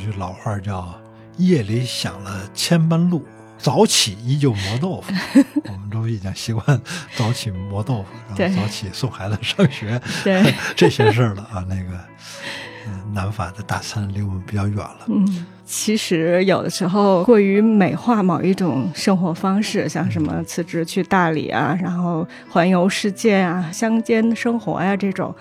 [0.00, 0.94] 句老话叫
[1.36, 3.24] “夜里想了千般路，
[3.58, 5.12] 早起依旧磨豆腐
[5.70, 6.80] ”。我们都已经习惯
[7.14, 11.64] 早起磨豆腐，然后早起送孩子上学， 对这些事儿了啊。
[11.68, 11.98] 那个，
[12.88, 15.00] 嗯，南法的大餐离我们比较远了。
[15.08, 25.34] 嗯，其实有的时候过于美化某一种生活方式，像什么辞职去大理啊，然后环游世界啊，乡间生活呀这种。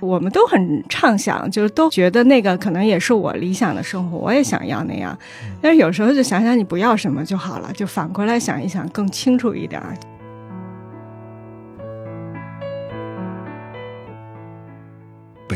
[0.00, 5.16] 我们都很畅想，就是都觉得那个可能也是我理想的生活，我也想要那样。
[5.60, 9.80] 但是有时候就想想你不要什么就好了，就反过来想一想，更清楚一点。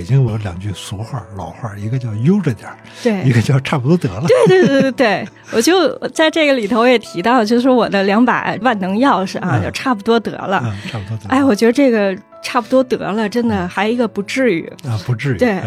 [0.05, 4.27] 北京有两句俗话、老话，一个叫“悠着点儿”，对，一个叫“差不多得了”。
[4.29, 10.61] 对对对对对，我就在这个里头也提到，就是我的两把万能钥匙啊，就差不多得了。
[10.63, 11.31] 嗯，差不多得了。
[11.31, 15.39] 哎，我觉得这个差不多得了，真的还一个不至于啊，不至于。
[15.39, 15.59] 对，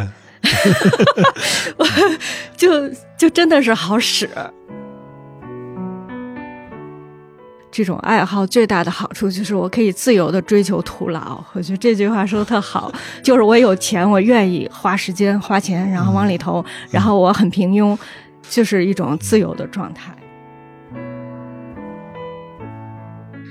[1.77, 1.87] 我
[2.55, 4.29] 就就真的是好使。
[7.77, 11.39] 这种爱好最大的好处就是我可以自由的追求徒劳。
[11.53, 17.95] 我觉得这句话说的特好，就是我有钱，我愿意花时间花钱，然后往里投，然后我很平庸，
[18.49, 20.11] 就是一种自由的状态。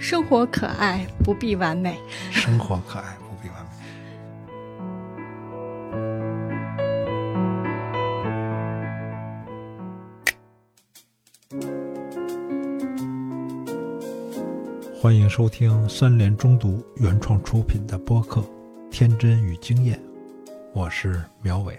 [0.00, 1.96] 生活可爱，不必完美。
[2.32, 3.15] 生活可爱，
[15.06, 18.40] 欢迎收听三联中读原创出品的播客
[18.90, 19.96] 《天真与经验》，
[20.74, 21.78] 我是苗伟。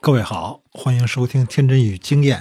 [0.00, 2.38] 各位好，欢迎收听《天真与经验》。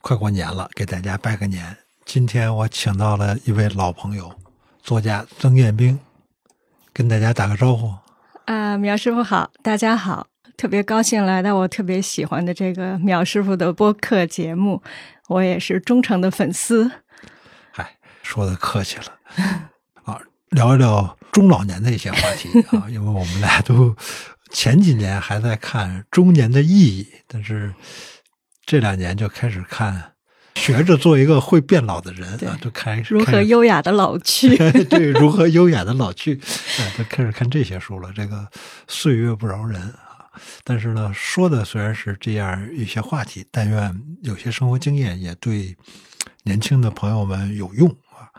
[0.00, 1.76] 快过年了，给大家拜个年。
[2.04, 4.32] 今天我请到了一位老朋友，
[4.80, 5.98] 作家曾彦兵，
[6.92, 7.92] 跟大家打个招呼。
[8.46, 10.26] 啊，苗师傅好，大家好，
[10.56, 14.82] 特别高兴来到我特别喜欢的这个苗师傅的播客节目，
[15.28, 16.90] 我也是忠诚的粉丝。
[17.70, 19.04] 嗨，说的客气了
[20.04, 20.20] 啊，
[20.50, 23.94] 聊一聊中老年的一些话题 啊，因为我们俩都
[24.50, 27.72] 前几年还在看中年的意义，但是
[28.66, 30.12] 这两年就开始看。
[30.62, 34.56] 学着做一个会变老的人啊，就开始如何优雅的老去。
[34.86, 38.12] 对，如何优雅的老去，啊，就开始看这些书了。
[38.14, 38.46] 这个
[38.86, 40.30] 岁月不饶人啊，
[40.62, 45.76] 但是呢，说的虽然是这样一些话题，但愿有些生活经验也对
[46.44, 48.30] 年轻的朋友们有用啊。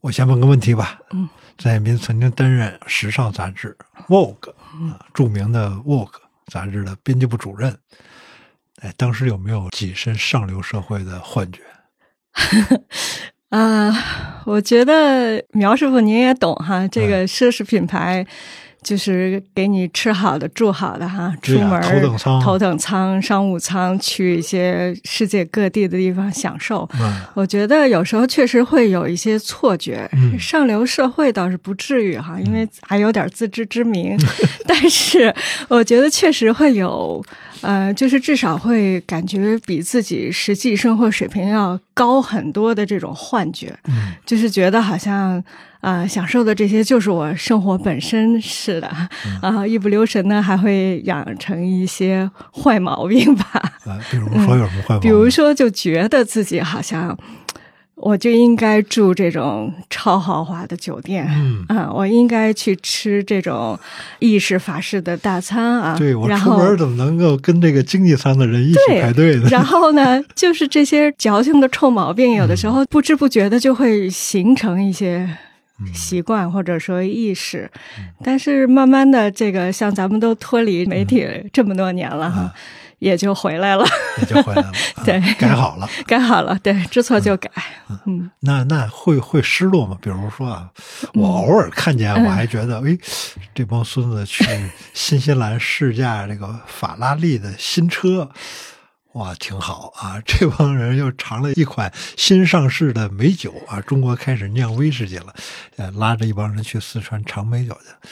[0.00, 1.00] 我先问个问题吧。
[1.10, 1.28] 嗯，
[1.58, 4.38] 张彦斌曾经担任时尚杂志《Vogue》
[4.88, 6.06] 啊，著名的《Vogue》
[6.46, 7.76] 杂志的编辑部主任。
[8.84, 11.62] 哎，当时有没有跻身上流社会的幻觉？
[13.48, 18.26] 啊，我觉得苗师傅您也懂哈，这个奢侈品牌
[18.84, 26.88] 就是给你吃好的、住好的哈，出门头等舱、头等舱、商务舱，去一些世界各地的地方享受。
[27.34, 30.08] 我觉得有时候确实会有一些错觉，
[30.38, 34.16] 上流社会倒是不至于哈，因为还有点自知之明，
[34.68, 35.34] 但是
[35.68, 37.24] 我觉得确实会有。
[37.60, 45.42] 呃，就是至少会感觉比自己实际生活水平要高很多的这种幻觉，嗯，就是觉得好像
[45.84, 48.90] 啊，享受的这些就是我生活本身是的，
[49.42, 53.44] 啊，一不留神呢，还会养成一些坏毛病吧？
[53.84, 55.00] 啊，比如说有什么坏毛病？
[55.00, 57.16] 比如说就觉得自己好像。
[57.96, 63.78] 我就应该住这种超豪华的酒店，嗯啊，我应该去吃这种
[64.18, 65.96] 意式法式的大餐啊。
[65.96, 69.48] 对我出门怎么能够跟这个经济舱的人一起排队呢？
[69.48, 75.26] 然后呢，就是这些矫情的臭毛病，有的时候不知不觉的就会形成一些
[75.92, 77.70] 习惯或者说意识。
[78.22, 82.52] 但是慢慢的，这个像咱们都脱离媒体这么多年了哈。
[83.00, 83.84] 也就回来了，
[84.18, 84.72] 也就回来了，
[85.04, 87.50] 对，改好了， 改好了，对，知错就改。
[88.06, 89.98] 嗯，那那会会失落吗？
[90.00, 90.70] 比如说啊，
[91.12, 92.96] 我偶尔看见，我还觉得，哎，
[93.54, 94.42] 这帮孙子去
[94.94, 98.30] 新西兰试驾这个法拉利的新车，
[99.14, 100.20] 哇，挺好啊！
[100.26, 105.34] 这帮人又尝了一款新上市的美酒啊，中国开始酿威士忌了，
[105.76, 108.08] 呃，拉着一帮人去四川尝美酒去。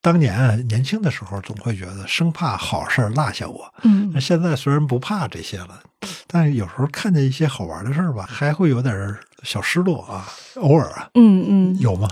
[0.00, 3.72] 当年年轻的时候，总会觉得生怕好事落下我。
[3.82, 5.80] 嗯，那现在虽然不怕这些了，
[6.26, 10.26] 但是有时候看见一些好玩的事儿吧，还会有点小失落啊。
[10.56, 12.08] 偶尔啊，嗯嗯，有吗？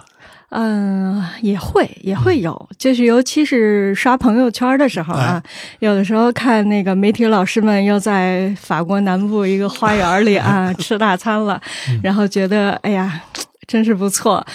[0.50, 5.42] 嗯，也会也会有，就是尤其是刷朋友圈的时候啊，
[5.80, 11.60] 有的时候看那个媒体老师们又在法国南部一个花园里啊 吃大餐了，
[12.02, 13.22] 然后觉得哎呀。
[13.68, 14.46] 真是不错。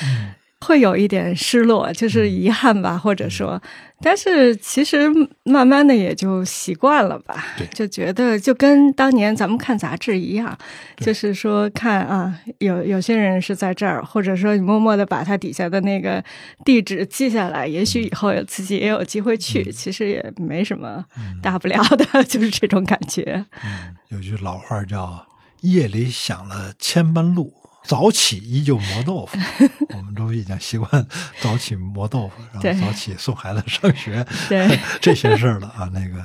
[0.61, 3.61] 会有一点失落，就是遗憾吧，或者说，
[4.01, 5.09] 但是其实
[5.43, 10.57] 慢慢的也就习惯了吧，就觉得就跟当年咱们看杂志一样，
[10.97, 16.23] 就是说看啊，有有些人是在这儿，或者说你默默的把他底下的那个
[16.65, 21.05] 地址记下来，也许以后自己也有机会去，其实也没什么
[21.41, 23.45] 大不了的， 就是这种感觉。
[23.63, 25.27] 嗯，有句老话叫
[25.61, 27.53] “夜里想了千般路”。
[27.83, 29.37] 早起依旧磨豆腐，
[29.95, 31.05] 我们都已经习惯
[31.41, 34.25] 早起磨豆腐，然后早起送孩子上学，
[35.01, 35.89] 这些事儿了啊。
[35.91, 36.23] 那个，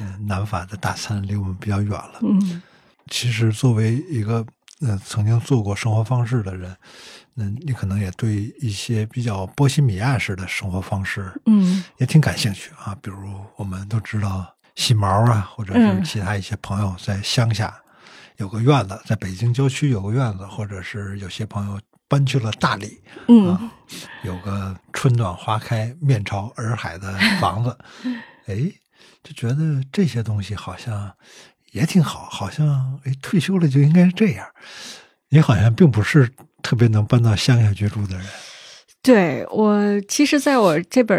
[0.00, 2.20] 嗯，南法的大餐离我们比较远了。
[2.22, 2.62] 嗯，
[3.10, 4.46] 其实作为一个
[4.80, 6.74] 呃曾经做过生活方式的人，
[7.36, 12.96] 嗯，你可能也对一些比较波西米亚式的生活方式，嗯，也挺感兴趣啊。
[13.02, 14.46] 比如我们都知道
[14.76, 17.74] 细毛啊，或者是其他一些朋友在乡下。
[18.40, 21.78] 有个院子，在北京郊区有个院子，或者是有些朋友
[22.08, 22.98] 搬去了大理，
[23.28, 23.70] 嗯，
[24.24, 27.78] 有个春暖花开、面朝洱海的房子，
[28.46, 28.72] 哎，
[29.22, 31.14] 就觉得这些东西好像
[31.72, 34.46] 也挺好，好像哎退休了就应该是这样。
[35.28, 36.28] 你好像并不是
[36.62, 38.26] 特别能搬到乡下居住的人。
[39.02, 41.18] 对我，其实在我这本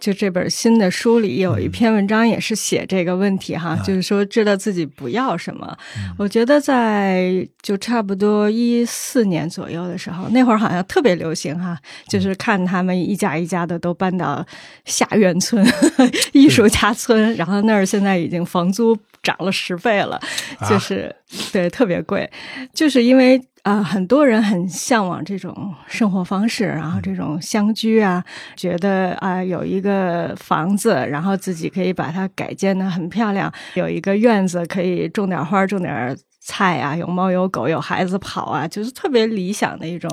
[0.00, 5.78] 就这本新的书里，有一篇文章也是写这个问题哈，就是说知道自己不要什么。
[6.18, 11.78] 我觉得在就差不多一四年左右的时候，那会儿好像特别流行哈，
[12.08, 14.44] 就是看他们一家一家的都搬到
[14.84, 15.64] 下院村、
[16.34, 20.20] 艺术家村，然后那儿现在已经房租涨了十倍了，
[20.68, 21.14] 就是
[21.52, 22.28] 对特别贵，
[22.74, 23.40] 就是因为。
[23.62, 28.24] 啊，很多人很向往这种生活方式，然后这种乡居啊，
[28.56, 36.16] 觉得啊有一个房子，然后自己可以把它改建的很漂亮，有一个院子可以种点花，种点。
[36.44, 40.10] 菜啊，有猫有狗有孩子跑啊，就是特别理想的一种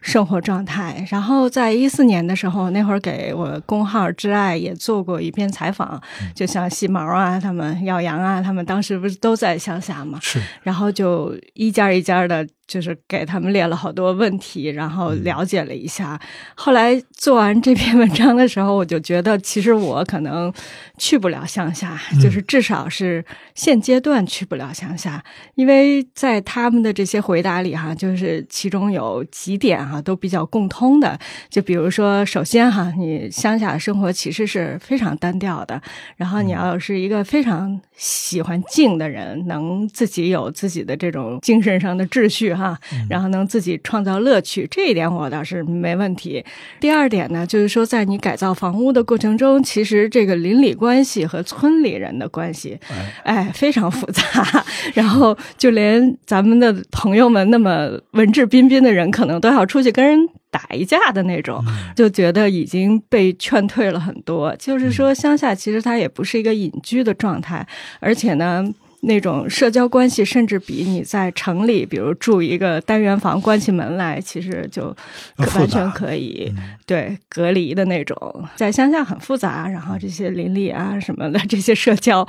[0.00, 1.06] 生活状态。
[1.08, 6.02] 然后在一四年的时候，那会儿给我公号“挚爱”也做过一篇采访，
[6.34, 10.18] 就像细毛啊，他们耀阳啊，他们当时不是都在乡下嘛？
[10.20, 10.42] 是。
[10.62, 16.20] 然后就一家一家的，就是给他们列了好多问题，然后了解了一下。
[16.56, 20.52] 后来做完这篇文章的时候，我就觉得，其实我可能
[20.98, 23.24] 去不了乡下，就是至少是
[23.54, 25.22] 现阶段去不了乡下。
[25.54, 31.18] 因为在他们的这些回答里，哈，就是其中有几点哈都比较共通的。
[31.50, 35.80] 就比如说，首先哈，你乡下的生活其实是非常单调的。
[36.16, 42.78] 然后你要是一个非常喜欢静的人，能自己有自己的这种精神上的秩序哈，
[43.10, 46.42] 然后能自己创造乐趣，这一点我倒是没问题。
[46.80, 52.78] 第二点呢，就是说在你改造房屋的过程中，其实这个邻里关系和村里人的关系，
[53.24, 54.22] 哎，非常复杂。
[54.94, 55.36] 然后。
[55.56, 64.54] 就连咱们的朋友们那么文质彬彬的人，可能都要出去跟人打一架的那种，就觉得已经被劝退了很多。
[64.56, 67.66] 就是说，乡下其实它也不是一个隐居的状态，
[68.00, 68.64] 而且呢。
[69.04, 74.94] 那种社交关系，甚至比你在城里，比如住一个单元房，关起门来，其实就
[75.56, 76.52] 完全可以
[76.86, 78.16] 对隔离的那种。
[78.54, 82.24] 在乡下很复杂，然后这些邻里啊什么的这些社交，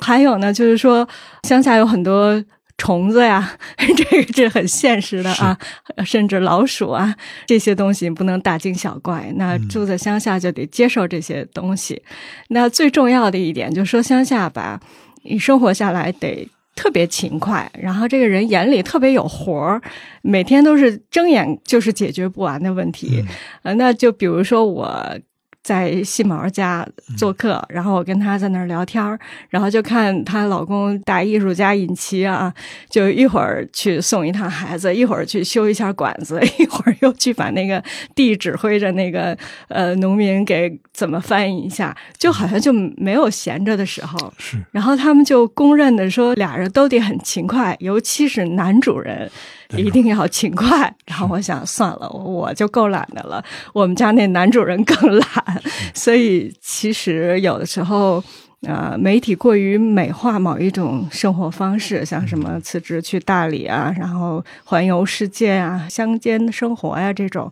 [0.00, 1.06] 还有呢，就是说
[1.46, 2.42] 乡下有很多
[2.78, 3.52] 虫子呀，
[3.94, 5.58] 这个这很现实的啊，
[6.06, 7.14] 甚至老鼠啊
[7.46, 9.30] 这些东西不能大惊小怪。
[9.36, 12.02] 那住在乡下就得接受这些东西。
[12.48, 14.80] 那最重要的一点就是说乡下吧。
[15.24, 19.82] 你生活下来得特别勤快，然后这个人眼里特别有活儿，
[20.22, 23.24] 每天都是睁眼就是解决不完的问题。
[23.62, 25.18] 呃，那就比如说我。
[25.64, 29.02] 在细毛家做客，然后我跟他在那儿聊天
[29.48, 32.52] 然后就看她老公大艺术家尹奇啊，
[32.90, 37.82] 就一会儿去送一趟孩子，一会儿去修一下管子， 一会儿又去把那个
[38.14, 39.36] 地指挥着那个
[39.68, 44.32] 呃农民给怎么翻译一下，就好像就没有闲着的时候。
[44.38, 49.30] 是，然后他们就公认的说，俩人都得很勤快，尤其是男主人。
[49.70, 53.42] 一定要勤快，然后我想算了，我就够懒的了。
[53.72, 55.62] 我们家那男主人更懒，
[55.94, 58.22] 所以其实有的时候，
[58.62, 67.50] 呃，媒体过于美化某一种生活方式，像什么辞职去大理啊，然后环游世界啊，乡间生活呀这种，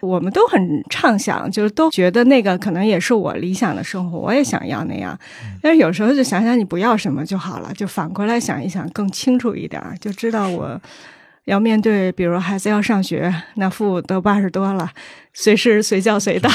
[0.00, 5.18] 我们都很畅想，就是都觉得那个可能也是我理想的生活，我也想要那样。
[5.60, 10.80] 但是有时候就想想你不要什么就好了，就反过来想一想更清楚一点，就知道我。
[11.48, 14.90] 要面对，比如孩子要上学，那父母都八十多了，
[15.32, 16.50] 随时随叫随到，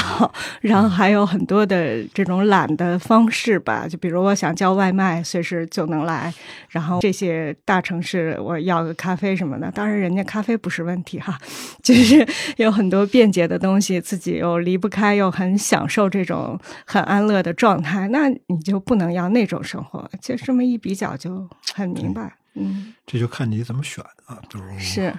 [0.60, 6.32] 然后还有很多的这种懒的方式吧，就比如我想叫外卖，随时就能来。
[6.68, 11.36] 然后这些大城市，我要个咖啡什么的，当然人家咖啡不是问题哈，
[11.82, 12.24] 就是
[12.58, 20.08] 有很多便捷的东西，自己又离不开，又很享受这种很安乐的状态，那你就不能要那种生活。
[20.20, 22.32] 就这么一比较，就很明白。
[22.54, 25.12] 嗯，这就看你怎么选啊，就是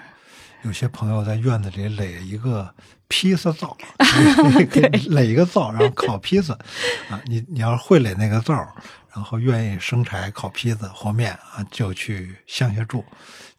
[0.63, 2.73] 有些朋友在院子里垒一个
[3.07, 3.77] 披萨灶，
[5.09, 6.53] 垒一个灶，然后烤披萨
[7.09, 7.21] 啊。
[7.25, 8.53] 你你要会垒那个灶，
[9.13, 13.05] 然后愿意生柴烤披萨和面啊，就去乡下住。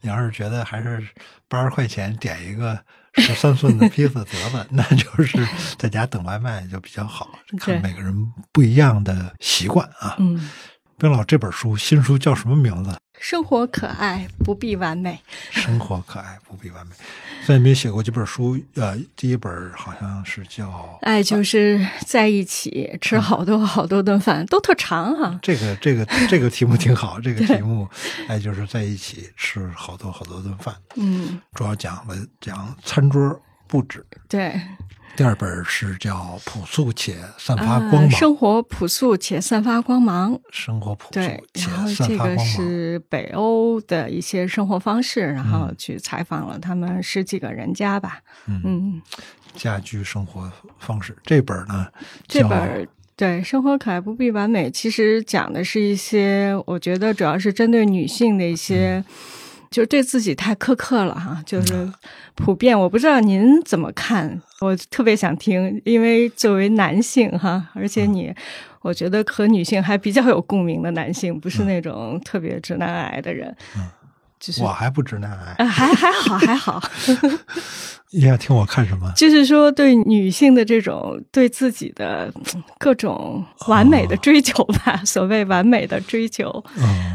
[0.01, 1.07] 你要是觉得还是
[1.47, 2.77] 八十块钱点一个
[3.13, 7.29] 十三寸的披萨得了， 那就是在家等外卖就比较好。
[7.57, 10.15] 看每个人不一样的习惯啊。
[10.19, 10.49] 嗯。
[10.99, 12.97] 冰老这本书新书叫什么名字？
[13.19, 15.19] 生活可爱不必完美。
[15.51, 16.93] 生活可爱不必完美。
[17.45, 20.67] 在里面写过几本书，呃，第一本好像是叫
[21.01, 25.37] 《爱就是在一起吃好多好多顿饭》，都特长哈。
[25.41, 27.87] 这个这个这个题目挺好，这个题目
[28.27, 30.75] 爱就是在一起吃好多好多顿饭。
[30.95, 34.05] 嗯，主要讲了讲餐桌布置。
[34.27, 34.59] 对。
[35.17, 49.01] 第二本是叫朴素且散发光芒，生活朴素且散发光芒，生活朴素对，然后这个是北欧的一些生活方式，然后去采访了他们十几个人家吧，嗯，
[49.55, 51.87] 家居生活方式这本呢，
[52.27, 59.03] 这本对生活可爱不必完美，其实讲的是一些，我觉得主要是针对女性的一些。
[59.69, 61.91] 就是对自己太苛刻了哈，就是
[62.35, 68.33] 普遍，我不知道您怎么看，我特别想听，因为作为男性哈，而且你，
[68.81, 73.55] 我觉得和女性还比较有共鸣的男性，不是那种特别直男癌的人。
[73.75, 73.83] 嗯
[74.39, 76.79] 就是我还不直男癌，还还好还好。
[78.13, 79.11] 你想听我看什么？
[79.17, 82.31] 就是说，对女性的这种对自己的
[82.77, 86.63] 各种完美的追求吧，所谓完美的追求。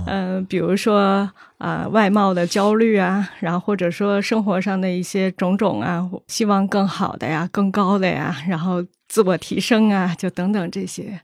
[0.04, 1.30] 嗯，比如说
[1.62, 11.20] 啊，外貌的焦虑啊，然后或者说生活上的一些种种啊，希望更好的呀，更高的呀，然后自我提升啊，就等等这些。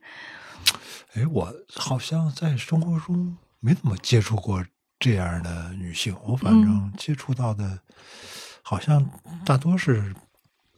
[1.14, 4.64] 哎，我好像在生活中没怎么接触过。
[5.00, 7.78] 这样的女性，我反正接触到的，
[8.62, 9.08] 好像
[9.44, 10.12] 大多是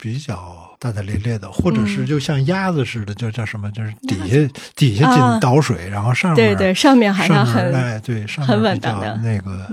[0.00, 3.70] 比较大大咧咧的，或者是就像鸭子似的，叫叫什么？
[3.72, 9.66] 就是底下底下进倒水，然后上面对对，上面好像很哎对，上面比较那个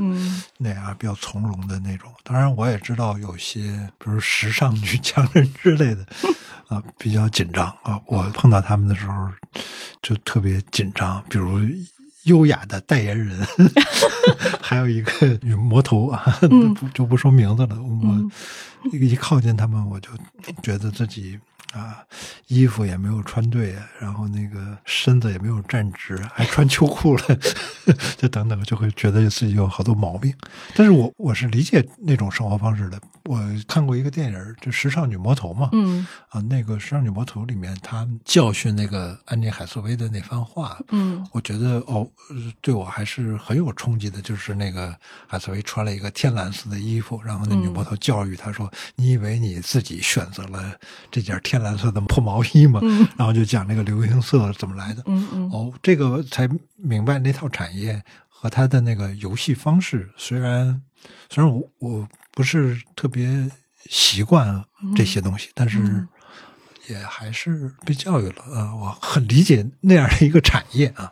[0.57, 2.11] 那样比较从容的那种。
[2.23, 3.61] 当然，我也知道有些，
[3.97, 6.05] 比如时尚女强人之类的
[6.67, 7.97] 啊，比较紧张啊。
[8.05, 9.29] 我碰到他们的时候
[10.01, 11.61] 就特别紧张，比如。
[12.27, 13.37] 优雅的代言人，
[14.61, 16.23] 还有一个女魔头啊，
[16.93, 17.75] 就不说名字了。
[17.81, 17.97] 我
[18.91, 20.09] 一靠近他们，我就
[20.61, 21.37] 觉得自己。
[21.77, 22.03] 啊，
[22.47, 27.23] 衣服也没有穿对，然后那个身子也没有站直，还穿秋裤了，
[28.17, 30.33] 就等等，就会觉得自己有好多毛病。
[30.75, 32.99] 但是我我是理解那种生活方式的。
[33.25, 42.09] 我看过一个电影，就《时尚女魔头》嘛，嗯，啊，那个《时尚女魔头》里面，她教训那个安妮海瑟薇的那番话，嗯，我觉得哦，
[42.61, 44.21] 对我还是很有冲击的。
[44.21, 44.95] 就是那个
[45.27, 50.73] 海瑟薇穿了一个天蓝色的衣服，然后那女魔头教育她说：“你以为你自己选择了
[51.11, 52.79] 这件天？”蓝色的破毛衣嘛，
[53.17, 55.01] 然后就讲那个流行色怎么来的。
[55.07, 60.07] 嗯嗯，哦，这个才明白那套产业和它的那个游戏方式。
[60.15, 60.79] 虽然
[61.31, 63.49] 虽然我我不是特别
[63.89, 64.63] 习惯
[64.95, 66.07] 这些东西，但是
[66.87, 68.75] 也还是被教育了啊。
[68.75, 71.11] 我很理解那样的一个产业啊。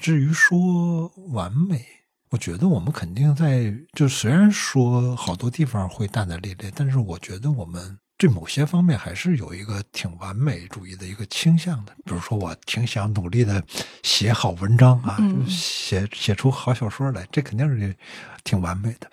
[0.00, 1.86] 至于说完美，
[2.30, 7.98] 我觉得我们肯定在就虽然说好多地方会大大咧咧，但是我觉得我们。
[8.22, 13.60] 对某些方面还是有一个挺完美主义的一个倾向的，比如说我挺想努力的
[14.04, 17.96] 写好文章啊，写写出好小说来，这肯定是
[18.44, 19.10] 挺完美的。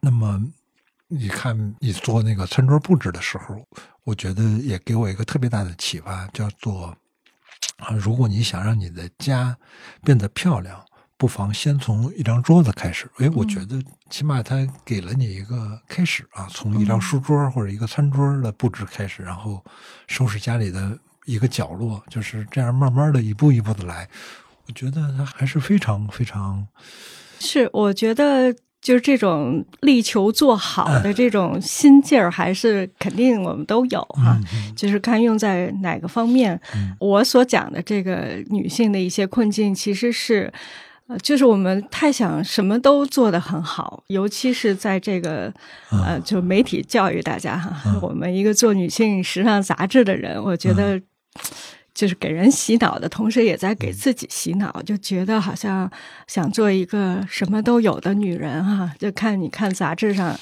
[0.00, 0.42] 那么
[1.06, 3.62] 你看你做那个餐桌布置的时候，
[4.04, 6.96] 我觉得也给我一个特别大的启发，叫做
[7.76, 9.54] 啊，如果你想让你的家
[10.02, 10.82] 变得漂亮。
[11.18, 13.10] 不妨先从一张桌子开始。
[13.16, 19.62] 哎，我觉得起码他给了你一个开始啊，从一张书桌或者一个餐桌的布置开始，然后
[20.06, 20.96] 收拾家里的
[21.26, 24.08] 一个角落，就是这样慢慢的一步一步的来。
[24.68, 26.64] 我觉得他还是非常非常。
[27.40, 34.38] 是，我觉得就是这种力求做好的这种心劲儿，还是肯定我们都有哈。
[34.76, 36.60] 就是看用在哪个方面。
[37.00, 40.52] 我所讲的这个女性的一些困境，其实是。
[41.08, 45.52] 呃，就是我们太想什么都做得很好，尤其是在这个
[45.90, 51.00] 呃，就媒体教育大家哈，我们一个做女性时尚杂志的人，我觉得
[51.94, 55.90] 就是给人洗脑的同时，也在给自己洗脑，就觉得好像
[56.26, 60.38] 想做一个什么都有的女人哈，就看你看杂志上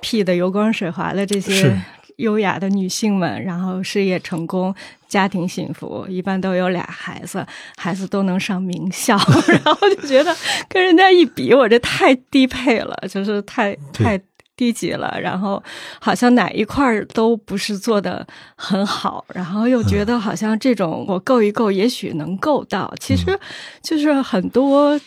[0.00, 1.78] P 的油光水滑的这些。
[2.20, 4.74] 优雅的女性们，然后事业成功，
[5.08, 7.44] 家庭幸福，一般都有俩孩子，
[7.76, 9.16] 孩子都能上名校，
[9.64, 10.34] 然后就觉得
[10.68, 14.20] 跟人家一比，我这太低配了，就是太太
[14.56, 15.18] 低级了。
[15.20, 15.62] 然后
[16.00, 23.38] 好像哪一块都不是做的很好，然后又觉得好像这种我够一够，也许能够到，其实
[23.82, 25.00] 就是很多。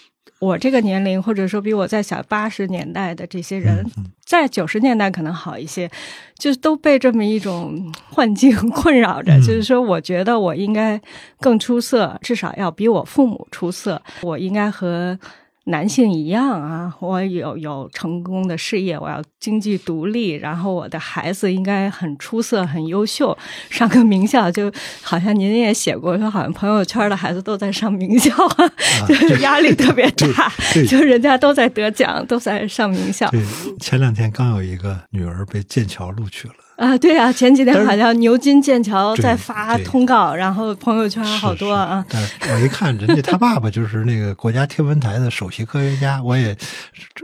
[0.43, 3.85] 我这个年龄，或者说比我在小八十年代的这些人，
[4.25, 5.89] 在九十年代可能好一些，
[6.37, 9.37] 就是都被这么一种幻境 困扰着。
[9.39, 10.99] 就是说，我觉得我应该
[11.39, 15.17] 更出色，至少要比我父母出色，我应该和。
[15.65, 23.37] 男性一样啊，我有有成功的事业，我要经济独立，然后我的孩子应该很出色、很优秀，
[23.69, 24.51] 上个名校。
[24.51, 28.29] 就好像您也写过，说好像朋友圈的孩子都在上名校，
[29.07, 30.51] 就是压力特别大，
[30.89, 33.29] 就人家都在得奖，都在上名校。
[33.31, 33.41] 对，
[33.79, 36.55] 前两天刚有一个女儿被剑桥录取了。
[36.75, 42.03] 啊，对啊，前几天好像牛津、剑桥在发通告，然后朋友圈好多啊。
[42.09, 46.55] 但是我一看，人家他爸爸就是那个国家天文台的首席科学家，我也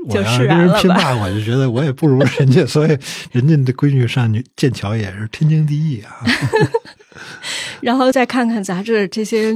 [0.07, 2.97] 我要跟人拼爸，我就觉得我也不如人家，所以
[3.31, 6.23] 人家的闺女上剑桥也是天经地义啊。
[7.81, 9.55] 然后再看看杂志这些。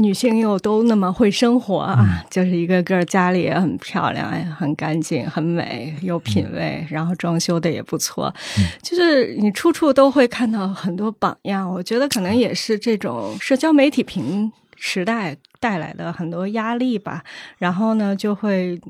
[0.00, 8.32] 女性又都那么会生活啊，就是一个个家里也很漂亮，很干净，很美，有品位，然后装修的也不错，
[8.80, 11.68] 就是你处处都会看到很多榜样。
[11.68, 17.24] 我觉得可能也是这种社交媒体平时代带来的很多压力吧。
[17.58, 18.80] 然后呢，就会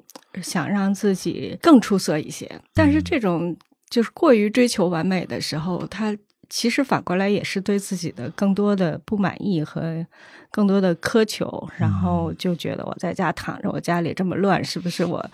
[0.42, 2.46] 想让自己更出色一些。
[2.74, 3.56] 但是这种
[3.88, 6.14] 就是过于追求完美的时候，他。
[6.50, 10.04] 其实反过来也是对自己的更多的不满意和
[10.50, 15.24] 更多的苛求，然后就觉得我在家躺着，我家里这么乱，是不是我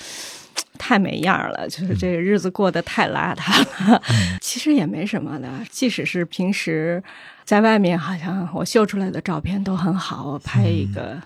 [0.76, 1.68] 太没样了？
[1.68, 4.02] 就是这个日子过得太邋遢了。
[4.42, 7.02] 其实也没什么的，即使是平时
[7.44, 11.16] 在外面，好像我秀出来的照片都很好，我拍一个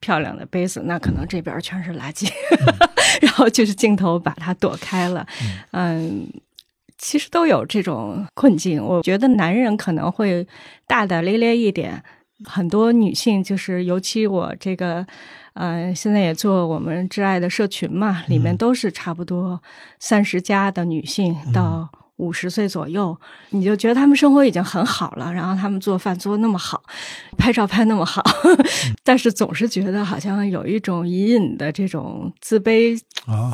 [0.00, 2.28] 漂亮的杯子，那可能这边全是垃圾，
[3.22, 5.24] 然后就是镜头把它躲开了，
[5.70, 6.28] 嗯。
[6.98, 10.46] 其实都有这种困境，我觉得男人可能会
[10.86, 12.02] 大大咧咧一点，
[12.44, 15.06] 很多女性就是，尤其我这个，
[15.52, 19.60] 呃，现在也做我们挚爱的社群嘛，里面都是差不多
[19.98, 23.14] 三十加的女性到五十岁左右，
[23.50, 26.82] 你就觉得他们生活已经很好了，然后他们做饭做那么好，
[27.36, 28.22] 拍照拍那么好，
[29.04, 32.98] 但是总是觉得好像有一种隐隐的这种自卑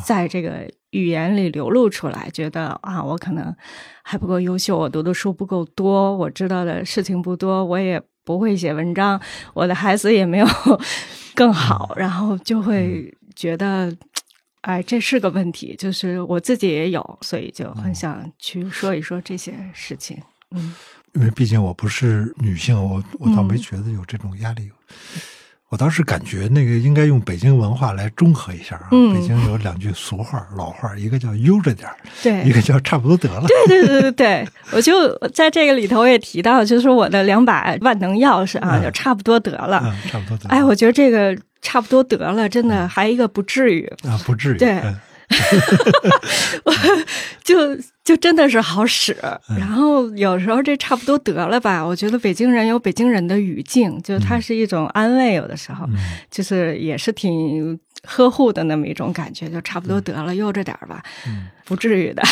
[0.05, 0.71] 在这个。
[0.93, 3.55] 语言里流露出来，觉得啊，我可能
[4.03, 9.21] 还不够优秀，我读的书不够多，我知道的事情不多，我也不会写文章，
[9.53, 10.47] 我的孩子也没有
[11.35, 13.95] 更好，然后就会觉得，
[14.61, 20.17] 哎，这是个问题，就是我自己也有，所以就很想去说一说这些事情。
[20.51, 20.75] 嗯，
[21.15, 24.71] 因为毕竟我不是女性，我我倒没觉得有这种压力。
[25.73, 28.89] 我当时感觉那个应该用北京文化来中和一下啊。
[28.91, 33.47] 北京有两句俗话、老话，一个叫悠着点儿，对，一个叫差不多得了。
[33.47, 40.51] 对对对对对，我就在这个里头也提到，就是我的两把万能钥匙啊，就差不多得了，差不多得了。
[40.51, 44.59] 哎，我觉得这个差不多得了，真的还一个不至于啊，不至于。
[44.59, 44.79] 对。
[47.43, 49.17] 就就真的是好使，
[49.59, 51.85] 然后有时候这差不多得了吧？
[51.85, 55.87] 我觉得北京人有北京人的语境，就它是一种安慰，有的时候
[56.31, 61.03] 就是也是挺呵护的那么一种感觉，就差不多得了，悠着点吧，
[61.65, 62.23] 不至于的。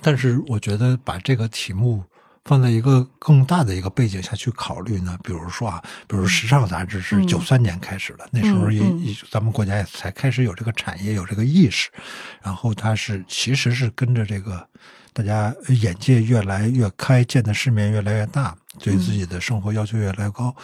[0.00, 2.02] 但是我觉得把这个题目。
[2.44, 11.88] 放在一个更大的一个背景下去考虑呢，比如说啊，比如时尚杂志是九三年开始的，那时候也也咱们国家也才开始有这个产业，有这个意识，
[12.42, 14.66] 然后它是其实是跟着这个
[15.12, 20.54] 大家眼界越来越开，见的世面越来越大，对自己的生活要求越来越高，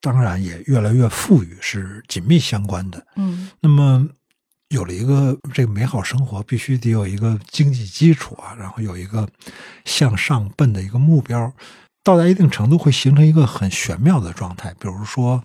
[0.00, 3.06] 当然也越来越富裕，是紧密相关的。
[3.16, 4.08] 嗯，那么。
[4.70, 9.28] 有了一个这个美好生活，必须得有一个经济基础啊，然后有一个
[9.84, 11.52] 向上奔的一个目标，
[12.04, 14.72] 到达一定程度会形成一个很玄妙的状态。
[14.78, 15.42] 比如说，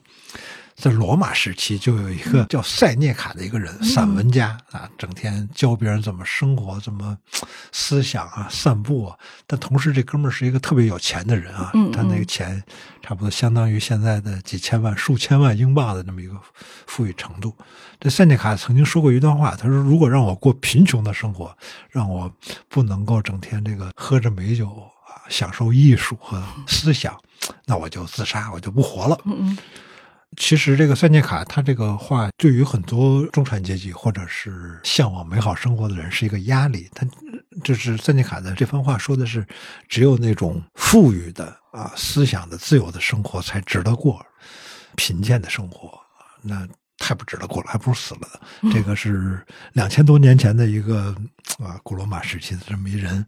[0.76, 7.18] 在罗马时期就有一个叫塞涅卡的一个人，散文家啊，整天教别人怎么生活、怎么
[7.72, 9.18] 思想啊、散步啊。
[9.48, 12.62] 但同时，这哥们儿是一个特别有钱的人啊，他那个钱
[13.02, 16.36] 差不多相当于现在的几千万、数千万英镑的那么一个
[16.86, 17.56] 富裕程度。
[17.98, 21.58] 这塞涅卡曾经说过一段话，他说：“如果让我过贫穷的生活，
[21.90, 22.30] 让我
[22.68, 27.18] 不能够整天这个喝着美酒啊，享受艺术和思想，
[27.66, 29.58] 那我就自杀，我就不活了。”嗯嗯。
[30.38, 36.90] 其实，这个塞涅卡他这个话对于很多中产阶级或者是向往美好生活的人是一个压力。
[36.94, 37.06] 他
[37.64, 39.46] 就是塞涅卡的这番话说的是，
[39.88, 44.26] 只有那种富裕的啊思想的自由的生活才值得过，
[44.96, 45.98] 贫贱的生活
[46.42, 48.72] 那太不值得过了，还不如死了呢。
[48.72, 51.16] 这个是两千多年前的一个
[51.60, 53.26] 啊古罗马时期的这么一人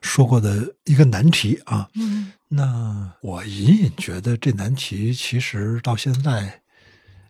[0.00, 1.88] 说过的一个难题啊。
[1.94, 2.32] 嗯。
[2.48, 6.60] 那我隐隐觉得这难题其实到现在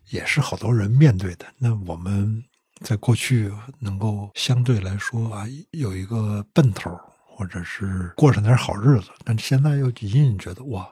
[0.09, 1.44] 也是好多人面对的。
[1.59, 2.42] 那我们
[2.83, 10.88] 在过去能够相对来说啊有一个奔头，或者是过上点好日子，但现在又隐隐觉得哇，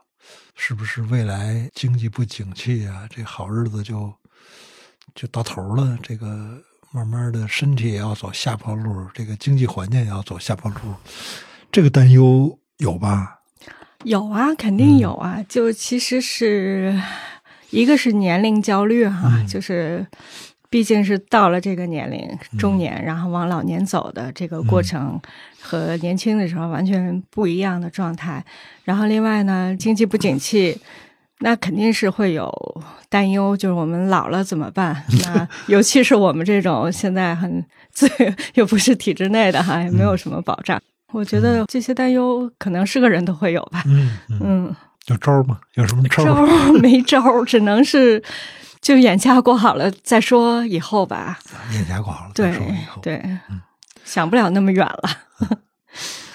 [0.54, 3.06] 是不是未来经济不景气啊？
[3.08, 4.12] 这好日子就
[5.18, 5.98] 就到头了？
[6.00, 6.26] 这个
[6.92, 10.76] 慢慢的身体也要走下坡路，这个经济环境也要走下坡路，
[11.72, 13.40] 这个担忧有吧？
[14.04, 15.44] 有啊，肯定有啊。
[15.48, 16.96] 就其实是
[17.70, 20.06] 一个是年龄焦虑哈，就是
[20.70, 25.20] 毕竟是到了这个年龄中年，然后往老年走的这个过程，
[25.60, 28.44] 和年轻的时候完全不一样的状态。
[28.84, 30.80] 然后另外呢，经济不景气，
[31.40, 32.52] 那肯定是会有
[33.08, 35.04] 担忧，就是我们老了怎么办？
[35.24, 38.10] 那尤其是我们这种现在很自
[38.54, 40.80] 又不是体制内的哈，也没有什么保障。
[41.12, 43.82] 我觉得这些担忧可能是个人都会有吧。
[43.86, 45.58] 嗯嗯，有招吗？
[45.74, 46.24] 有什么招？
[46.24, 46.46] 招
[46.82, 48.22] 没招，只能是
[48.80, 51.38] 就眼下过好了再说以后吧。
[51.72, 53.00] 眼下过好了再说以后。
[53.00, 53.22] 对，
[54.04, 55.02] 想不了那么远了。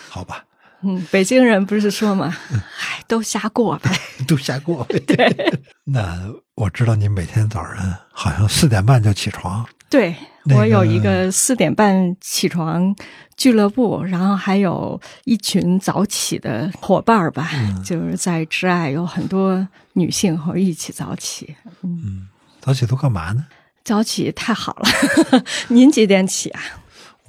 [0.10, 0.46] 好吧。
[0.84, 3.90] 嗯，北京人不是说嘛，哎，都瞎过呗，
[4.28, 5.00] 都瞎过呗。
[5.08, 5.60] 对。
[5.86, 6.18] 那
[6.56, 9.66] 我知道你每天早晨好像四点半就起床。
[9.90, 10.16] 对，
[10.56, 12.96] 我有一个四点半起床
[13.38, 17.50] 俱乐部，然后还有一群早起的伙伴儿吧，
[17.86, 21.56] 就是在挚爱有很多女性和一起早起。
[21.84, 22.28] 嗯，
[22.60, 23.46] 早起都干嘛呢？
[23.84, 26.62] 早起太好了， 您几点起啊？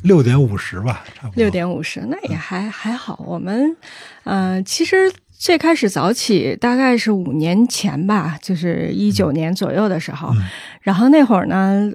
[0.05, 1.43] 六点五十吧，差不多。
[1.43, 3.23] 六点五十，那也还还好。
[3.27, 3.77] 我们，
[4.23, 10.33] 呃，其实最开始早起大概是五年前吧，就是一九年左右的时候，
[10.81, 11.91] 然后那会儿呢。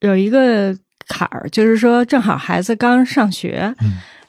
[0.00, 0.76] 有一个
[1.08, 3.74] 坎儿，就是说，正好孩子刚上学，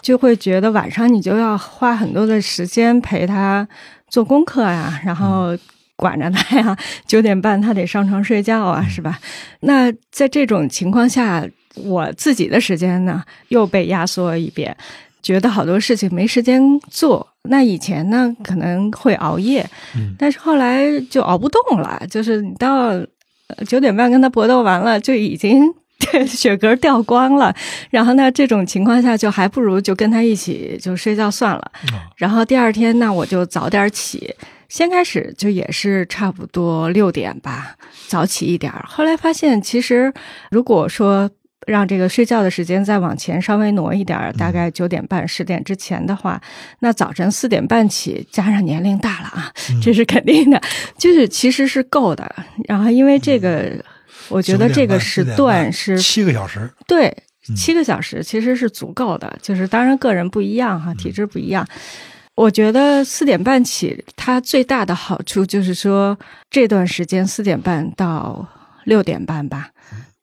[0.01, 3.67] 就会觉得晚上你就要花很多的时间陪他
[4.09, 5.55] 做功课呀，然后
[5.97, 6.75] 管着他呀。
[7.05, 9.19] 九点半他得上床睡觉啊，是吧？
[9.59, 11.45] 那在这种情况下，
[11.83, 14.75] 我自己的时间呢又被压缩一遍，
[15.21, 17.27] 觉得好多事情没时间做。
[17.43, 19.69] 那以前呢可能会熬夜，
[20.17, 22.91] 但是后来就熬不动了，就是你到。
[23.65, 25.63] 九点半跟他搏斗完了，就已经
[26.27, 27.55] 血格掉光了。
[27.89, 31.71] 然后呢，这种情况下就还不如就跟他一起就睡觉算了。
[32.17, 34.35] 然后第二天那我就早点起。
[34.67, 37.77] 先开始就也是差不多六点吧，
[38.09, 38.69] 早起一点。
[38.85, 40.13] 后来发现其实
[40.51, 41.31] 如果说。
[41.67, 46.41] 让这个睡觉的时间再往前稍微挪一点，大概九点半、十点之前的话，
[46.79, 49.51] 那早晨四点半起，加上年龄大了啊，
[49.81, 50.59] 这是肯定的，
[50.97, 52.33] 就是其实是够的。
[52.67, 53.73] 然后因为这个，
[54.29, 57.15] 我觉得这个时段是七个小时，对，
[57.55, 59.37] 七个小时其实是足够的。
[59.41, 61.67] 就是当然个人不一样哈，体质不一样。
[62.35, 66.17] 我觉得四点半起，它最大的好处就是说
[66.49, 68.47] 这段时间四点半到
[68.85, 69.71] 六点半吧。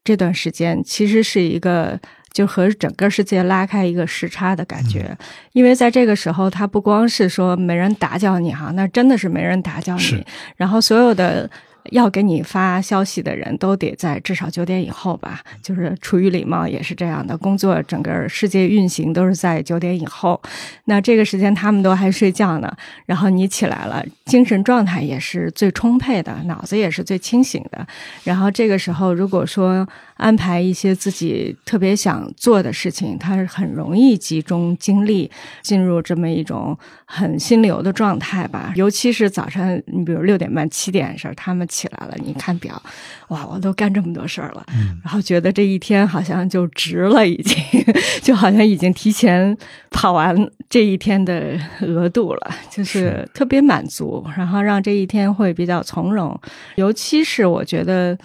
[0.05, 1.99] 这段时间其实是一个
[2.33, 5.17] 就和整个世界拉开一个时差的感觉，
[5.53, 10.25] 因为在这个时候，他不光是说没人打搅你哈，那真的是没人打搅你，
[10.57, 11.51] 然后所有的。
[11.91, 17.37] 要给你发消息的人都得在至少九点以后吧，就是出于礼貌也是这样的。
[17.37, 20.41] 工作整个世界运行都是在九点以后，
[20.85, 22.75] 那这个时间他们都还睡觉呢。
[23.07, 27.87] 然后你起来了，精神状态也是最充沛的，脑子也是最清醒的。
[28.25, 38.73] 然后这个时候，如果说安排一些自己特别想做的事情，他是很容易集中精力进入这么一种很心流的状态吧。
[38.77, 42.81] 尤其是早上，你比如六点半、七点的时候，他们起来了，你看表，
[43.29, 44.65] 哇，我都干这么多事儿了，
[45.03, 47.57] 然后觉得这一天好像就值了，已经
[48.23, 49.57] 就好像已经提前
[49.91, 50.35] 跑完
[50.71, 56.41] 这一天的额度了，就是特别满足，然后让这一天会比较从容。
[56.77, 58.17] 尤其是我觉得。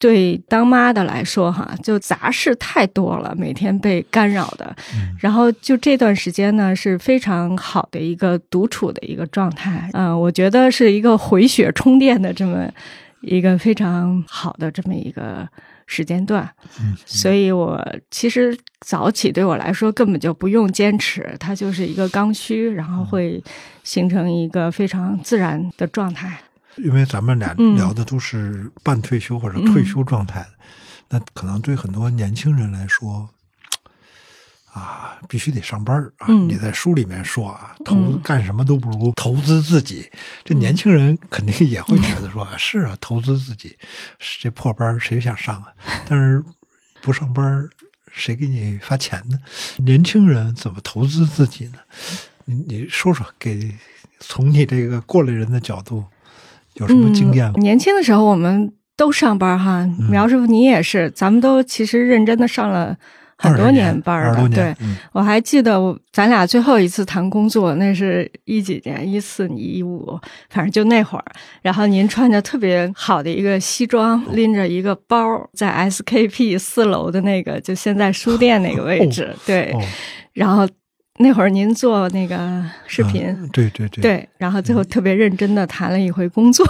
[0.00, 4.74] 对当妈的来说，哈，就杂事太多了，每天被干扰的。
[5.20, 9.90] 然后就这段时间呢，是非常好的一个独处的一个状态。
[9.92, 12.66] 嗯，我觉得是一个回血充电的这么
[13.20, 15.46] 一个非常好的这么一个
[15.86, 16.48] 时间段。
[16.80, 17.78] 嗯，所以我
[18.10, 23.44] 其实早起对我来说根本就不用坚持，它就是一个刚需，然后会
[23.84, 26.38] 形成一个非常自然的状态。
[26.76, 30.50] 因为咱们俩聊的都是半退休或者退休状态的，
[31.08, 33.28] 那可能对很多年轻人来说，
[34.72, 36.28] 啊，必须得上班啊！
[36.28, 40.08] 你在书里面说啊，投干什么都不如投资自己。
[40.44, 43.76] 这年轻人肯定也会觉得说，是啊，投资自己，
[44.40, 45.72] 这破班谁想上啊？
[46.06, 46.42] 但是
[47.02, 47.68] 不上班，
[48.12, 49.36] 谁给你发钱呢？
[49.78, 51.78] 年轻人怎么投资自己呢？
[52.44, 53.76] 你你说说，给
[54.20, 56.04] 从你这个过来人的角度。
[56.80, 57.52] 有什么经验吗？
[57.58, 62.96] 年轻的时候我们都上班哈，苗师傅你也是，咱们都其实认真的上了
[63.36, 64.48] 很多年班了。
[64.48, 64.74] 对，
[65.12, 65.78] 我还记得
[66.12, 71.24] 咱俩最后一次谈工作，那是一几年，一四一五，反正就那会儿。
[71.62, 79.34] 然后您穿着特别好的一个西装，拎着一个包，在 SKP 四楼的那个，就现在书店那个位置。
[79.46, 79.74] 对，
[80.32, 80.68] 然后。
[81.22, 86.66] 那会儿您做那个视频，对对对，对，然后最后特别认真的谈了一回工作，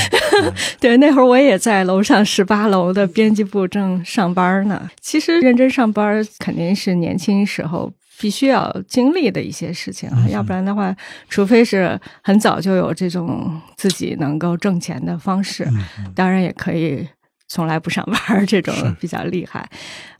[0.78, 4.90] 对，那会儿我也在楼上十八楼的编辑部正上班呢。
[5.00, 10.94] 其实认真上班肯定是年轻时候必须要经历的一些事情啊，要不然的话，
[11.30, 15.66] 除非是很早就有这种自己能够挣钱的方式，
[16.14, 17.08] 当然也可以。
[17.48, 19.66] 从来不上班这种比较厉害，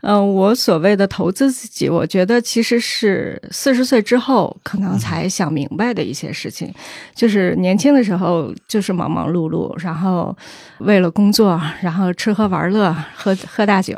[0.00, 6.72] 嗯，我所谓的投资自己，我觉得其实是四十岁之后可能才想明白的一些事情，
[7.14, 10.34] 就是年轻的时候就是忙忙碌碌，然后
[10.78, 13.94] 为了工作，然后吃喝玩乐，喝喝大酒，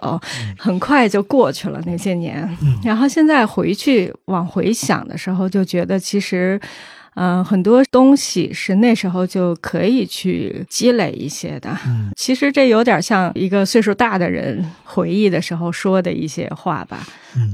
[0.59, 2.49] 很快就过去了那些年，
[2.83, 6.61] 然后现在回去往回想的时候，就觉得其实。
[7.14, 11.77] 嗯，很多东西是那时候就可以去积累一些的。
[11.87, 17.07] 嗯， 其实这有点像一个岁数大的人回忆的时候说的一些话吧。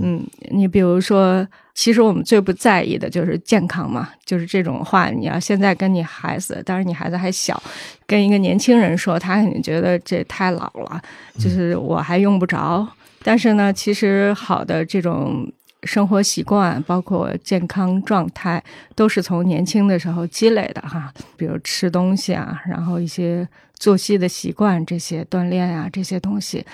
[0.02, 7.60] 嗯，你比如说，其实我们最不在意的就是健康嘛，就是这种话，你要现在跟你孩子，当然你孩子还小，
[8.06, 11.00] 跟一个年轻人说，他肯定觉得这太老了，
[11.38, 12.86] 就是我还用不着。
[13.22, 15.50] 但是呢，其实好的这种。
[15.82, 18.62] 生活习惯包括健康状态，
[18.94, 21.12] 都是从年轻的时候积累的哈。
[21.36, 26.64] 比如吃东西啊，然后一些作息的习惯，这些锻炼啊，这些东西。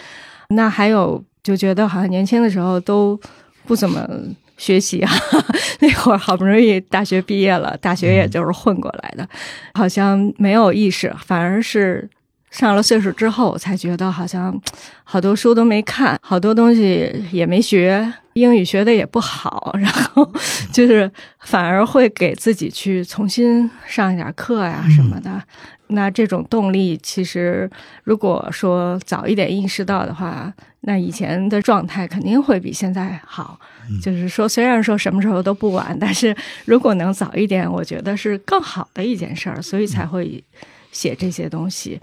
[0.48, 3.18] 那还有就觉得好像年轻的时候都
[3.66, 4.08] 不怎么
[4.56, 5.10] 学习啊。
[5.80, 9.28] 那会儿好不容易大学毕业了，大学也就是混过来的，
[9.74, 12.08] 好像没有意识，反而是。
[12.52, 14.56] 上了岁数之后，才觉得好像
[15.02, 20.30] 好多书都没看，好多东西也没学，英语学的也不好，然后
[20.70, 21.10] 就是
[21.40, 25.42] 反而会给自己去重新上一点课呀什么的。
[25.88, 27.68] 那这种动力，其实
[28.04, 33.58] 如果说早一点意识到的话，那以前的状态肯定会比现在好。
[34.02, 36.36] 就是说，虽然说什么时候都不晚，但是
[36.66, 40.44] 如果能早一点，我觉得是更好的一件事儿，所以才会。
[40.92, 42.00] 写这些东西，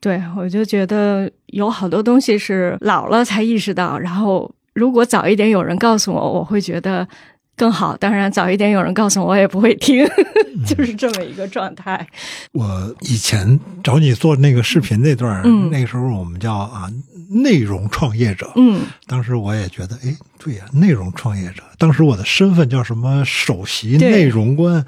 [0.00, 7.08] 对我就觉得有好多东西是老了才意识到，然后如果早一点有人告诉我，我会觉得
[7.56, 7.96] 更好。
[7.96, 10.04] 当然，早一点有人告诉我，我也不会听，
[10.66, 12.06] 就是这么一个状态。
[12.52, 16.90] 我以前找你做那个视频那段，那个时候我们叫啊
[17.30, 20.14] 内容创业者，嗯，当时我也觉得，哎，
[20.44, 21.62] 对呀，内容创业者。
[21.78, 23.24] 当时我的身份叫什么？
[23.24, 24.84] 首席内容官。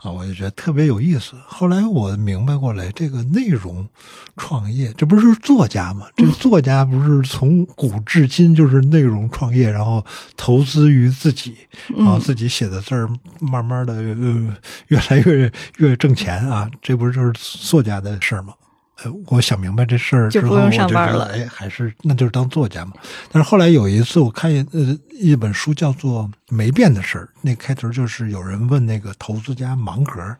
[0.00, 1.32] 啊，我就觉得特别有意思。
[1.46, 3.88] 后来我明白过来，这个内容
[4.36, 6.06] 创业，这不是作家吗？
[6.14, 10.04] 这个作家不是从古至今就是内容创业，然后
[10.36, 11.56] 投资于自己，
[11.96, 13.08] 然后自己写的字儿，
[13.40, 14.56] 慢慢的呃
[14.88, 16.70] 越来越越挣钱啊。
[16.82, 18.52] 这不是就是作家的事儿吗？
[19.02, 22.92] 呃，我想明白这事儿之后，我就觉得，哎，还是那就是当作家嘛。
[23.30, 30.36] 但是后来有一次，我看呃一本书叫做《没变的事儿》，那开头就是有人问那个投资家芒格，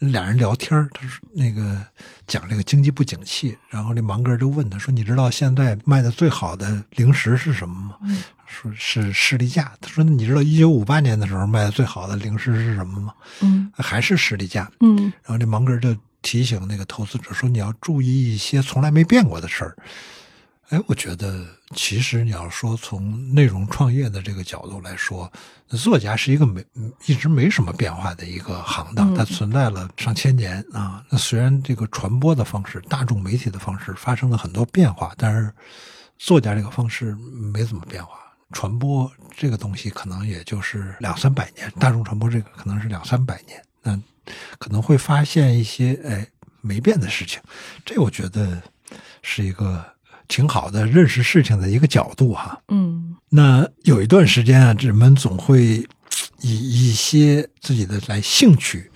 [0.00, 1.80] 俩人聊天他说那个
[2.26, 7.96] 讲这个经济不景气，然后这芒格就问他说：“你知道现在卖的最好的零食是什么吗？”
[8.46, 9.72] 说是士力架。
[9.80, 14.70] 他说：“你知道一九五八年的时候卖的最好的零食是什么吗？”嗯，还是士力架。
[14.80, 19.76] 嗯，然后这芒格就提醒那个投资者说：“你要注意一些从来没变过的事儿。”
[20.70, 25.30] 哎，我觉得其实你要说从内容创业的这个角度来说，
[25.68, 26.64] 作家是一个没
[27.04, 31.04] 一直没什么变化的一个行当，它存在了上千年啊。
[31.10, 35.52] 那虽然这个传播的方式、大众媒体的方式发生了很多变化，但是
[36.16, 37.14] 作家这个方式
[37.52, 38.14] 没怎么变化。
[38.50, 44.00] 传播这个东西可能也就是两三百年，大众传播这个可能是两三百年，那
[44.58, 46.26] 可能会发现一些哎
[46.60, 47.40] 没变的事情。
[47.84, 48.62] 这我觉得
[49.22, 49.92] 是一个。
[50.26, 52.58] 挺好的，认识事情的一个角度哈。
[52.68, 55.86] 嗯，那有一段时间啊，人们总会
[56.40, 58.90] 以一些自己的来兴趣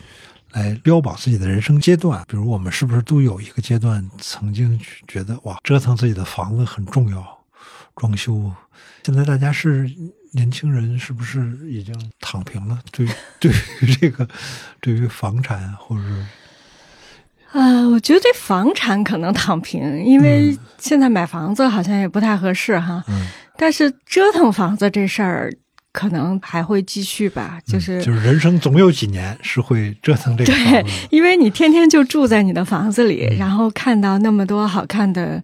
[0.53, 2.25] 来标榜自己的人生阶段。
[2.27, 7.39] 比如，我们是不是都有一个阶段曾经觉得哇，折腾自己的房子很重要，
[7.95, 8.51] 装修。
[9.05, 9.87] 现在大家是
[10.33, 12.79] 年轻人，是不是已经躺平了？
[12.93, 13.07] 对，
[13.41, 14.29] 对于这个，
[14.81, 16.25] 对于房产或者是。
[17.59, 23.03] 啊，我觉得这房产可能躺平，因为现在买房子好像也不太合适哈。
[23.09, 23.27] 嗯。
[23.57, 25.53] 但是折腾房子这事儿
[25.91, 30.53] 可能还会继续吧，就是就是人生总有几年是会折腾这个。
[30.53, 35.43] 对，因为你天天就住在你的房子里，然后看到那么多好看的，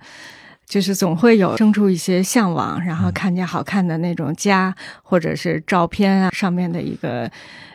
[0.67, 7.31] 就是总会有生出一些向往，然后看见好看的那种家或者是照片啊上面的一个。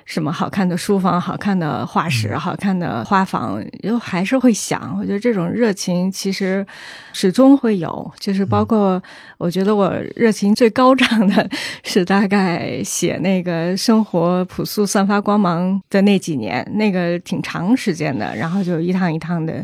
[0.06, 4.98] 什么好看的书房、好看的画室、好看的花房，又还是会想。
[5.00, 6.66] 我觉得这种热情其实
[7.14, 9.00] 始终会有，就是包括
[9.38, 11.48] 我觉得我热情最高涨的
[11.86, 19.64] 是大概写那个生活朴素、散发光芒的那几年，那个挺长时间的，然后就一趟一趟的。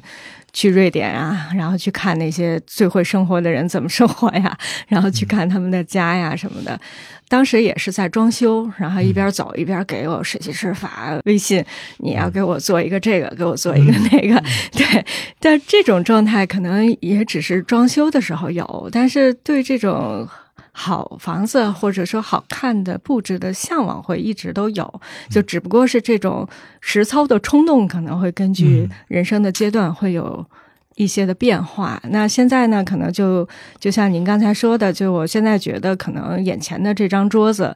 [0.56, 6.80] 去瑞典啊，然后去看那些最会生活的人怎么生活呀，然后去看他们的家呀什么的。
[7.28, 11.62] 当时也是在装修，然后一边走一边给我设计师发微信
[12.00, 14.42] ：“你要给我做一个这个，给我做一个那个。
[14.72, 15.06] ”对，
[15.42, 20.26] 但这种状态可能也只是装修的时候有，但是对这种。
[20.78, 26.46] 好房子或者说好看的布置的向往会一直都有，就只不过是这种
[26.82, 30.46] 实操的冲动可能会根据人生的阶段会有
[30.96, 31.98] 一些的变化。
[32.10, 33.48] 那现在呢，可能就
[33.80, 37.74] 就像您刚才说的，就我现在觉得可能眼前的这张桌子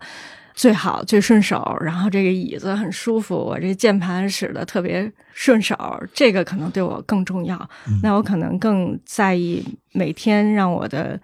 [0.54, 5.78] 最好最顺手，然后这个椅子很舒服，我这键盘使得特别顺手，
[6.14, 7.70] 这个可能对我更重要。
[8.04, 11.18] 那我可能更在意每天让我的。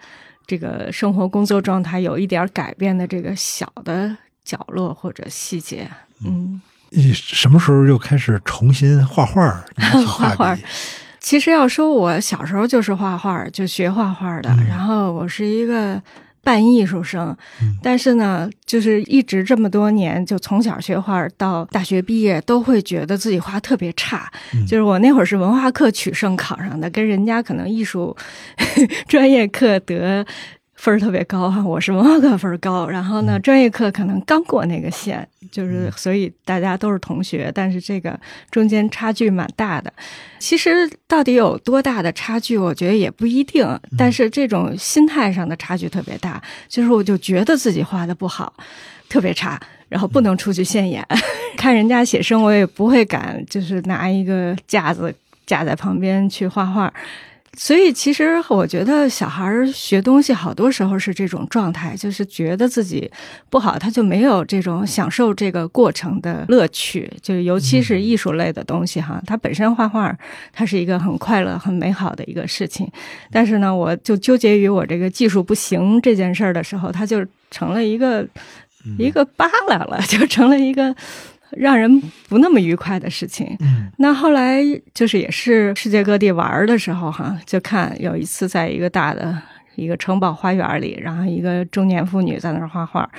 [0.45, 5.89] 这个生活工作状态有一点改变的这个小的角落或者细节，
[6.23, 9.63] 嗯，你什么时候又开始重新画画？
[10.07, 10.57] 画画，
[11.19, 16.01] 其实要说我小时候就是画画，就学画画的，然后我是一个。
[16.45, 17.35] 半艺术生，
[17.81, 24.31] 但是呢，就是一直这么多年，就从小学画到大学毕业，都会觉得自己画特别差。
[24.67, 28.15] 就是我那会儿是文化课取胜考上的，跟人家可能艺术
[29.09, 30.23] 专业课得。
[30.75, 38.19] 分儿特别高哈， 我是文化课分儿高，然后呢，专业课可能刚过那个线，就是所以大家都是同学，但是这个
[38.51, 39.91] 中间差距蛮大的。
[40.37, 43.65] 其实到底有多大的差距，我觉得也不一定，
[43.97, 46.41] 但是这种心态上的差距特别大。
[46.67, 48.53] 就是我就觉得自己画的不好，
[49.09, 51.03] 特别差，然后不能出去现眼。
[51.57, 56.93] 看人家写生，我也不会敢，就是拿一个架子架在旁边去画画。
[57.57, 63.09] 所以，其实我觉得小孩学东西好多时候是这种状态，就是觉得自己
[63.49, 67.11] 不好，他就没有这种享受这个过程的乐趣。
[67.21, 70.15] 就尤其是艺术类的东西哈，它本身画画，
[70.51, 72.89] 它是一个很快乐、很美好的一个事情。
[73.31, 78.27] 但是呢，我就纠结于我这个技术不行这件事儿的时候，它就成了一个
[78.99, 80.95] 一个扒拉了， 就成了一个。
[81.55, 83.55] 让人不那么愉快的事情。
[83.59, 84.61] 嗯，那后来
[84.93, 89.41] 就是也是世界各地玩的时候，哈，就看有一次在一个大的
[89.75, 93.09] 一个城堡花园里，然后一个中年妇女在那儿画画，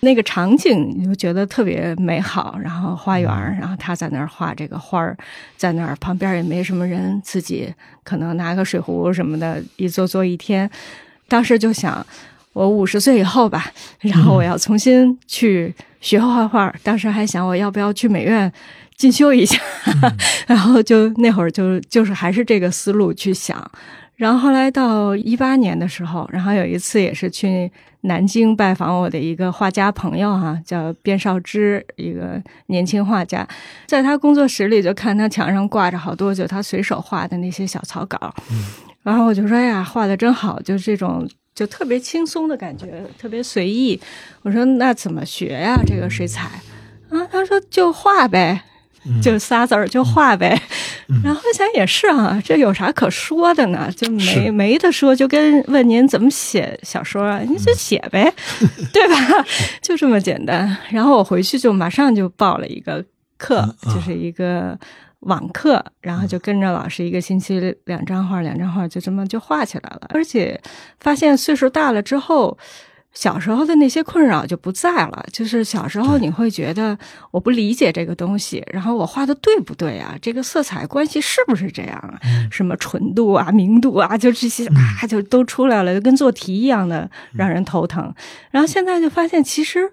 [0.00, 2.58] 那个场景你就觉得特别美好。
[2.62, 5.16] 然后花园，然后她在那儿画这个花儿，
[5.56, 7.72] 在那儿旁边也没什么人，自己
[8.04, 10.70] 可能拿个水壶什么的，一坐坐一天。
[11.28, 12.06] 当时就想，
[12.56, 15.74] 我五十岁以后吧，然后我要重新去。
[15.98, 18.52] 学画画，当时还想我要不要去美院
[18.96, 19.58] 进修一下，
[20.46, 23.58] 然后就那会儿就就是还是这个思路去想，
[24.14, 27.68] 然后后来到一八年的时候，然后有一次也是去
[28.02, 33.44] 南京拜访我的一个画家朋友哈，叫卞少之，一个年轻画家，
[33.86, 38.32] 在他工作室里就看他墙上挂着好多就他随手画的那些小草稿，
[39.02, 44.00] 然后我就说哎呀，画的真好，就这种就特别轻松的感觉，特别随意。
[44.42, 45.82] 我说那怎么学呀？
[45.84, 46.42] 这个水彩
[47.10, 47.26] 啊？
[47.32, 48.62] 他说就画呗。
[49.22, 50.60] 就仨字儿就画呗，
[51.22, 53.88] 然后想也是啊，这有啥可说的呢？
[53.96, 58.34] 就没没得说，就跟问您怎么写小说，你就写呗，
[58.92, 59.14] 对吧？
[59.80, 60.76] 就这么简单。
[60.90, 63.04] 然后我回去就马上就报了一个
[63.38, 64.76] 课，就是一个
[65.26, 70.06] 网课，然后就跟着老师一个星期两张画，两张画就这么就画起来了。
[70.10, 70.60] 而且
[70.98, 72.58] 发现岁数大了之后。
[73.16, 76.98] 小时候的那些困扰就不在了，就是小时候你会觉得
[77.30, 80.14] 我不理解这个东西，然后我画的对不对啊？
[80.20, 82.20] 这个色彩关系是不是这样啊？
[82.50, 88.14] 什么纯度啊、明度啊，就这些啊，就都出来了，就跟做题一样的，让人头疼。
[88.50, 89.90] 然后现在就发现其实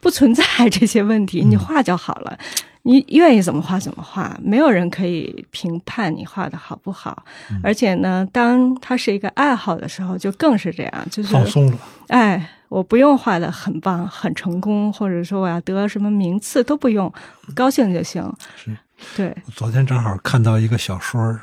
[0.00, 2.38] 不存在这些问题，你画就好了。
[2.82, 7.24] 你愿意怎么画怎么画，没有人可以评判你画的好不好。
[7.62, 11.78] 而且呢，当它是一个爱好的时候，就更是这样，就是放松了。
[12.08, 17.12] 哎，我不用画的很棒、很成功，或者说我要得什么名次都不用，
[17.54, 18.20] 高兴就行。
[18.56, 18.76] 是，
[19.16, 19.36] 对。
[19.54, 21.38] 昨天正好看到一个小说，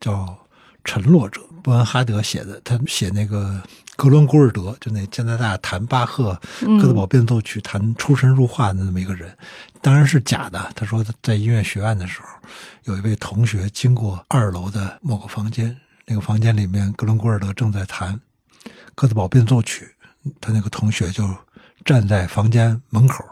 [0.00, 0.12] 叫
[0.84, 3.62] 《沉落者》，布恩哈德写的，他写那个。
[4.00, 6.32] 格伦古尔德就那加拿大弹巴赫
[6.80, 9.30] 《哥德堡变奏曲》弹出神入化的那么一个人，
[9.82, 10.72] 当然是假的。
[10.74, 12.28] 他说他在音乐学院的时候，
[12.84, 15.76] 有一位同学经过二楼的某个房间，
[16.06, 18.14] 那个房间里面格伦古尔德正在弹
[18.94, 19.86] 《哥德堡变奏曲》，
[20.40, 21.28] 他那个同学就
[21.84, 23.22] 站在房间门口，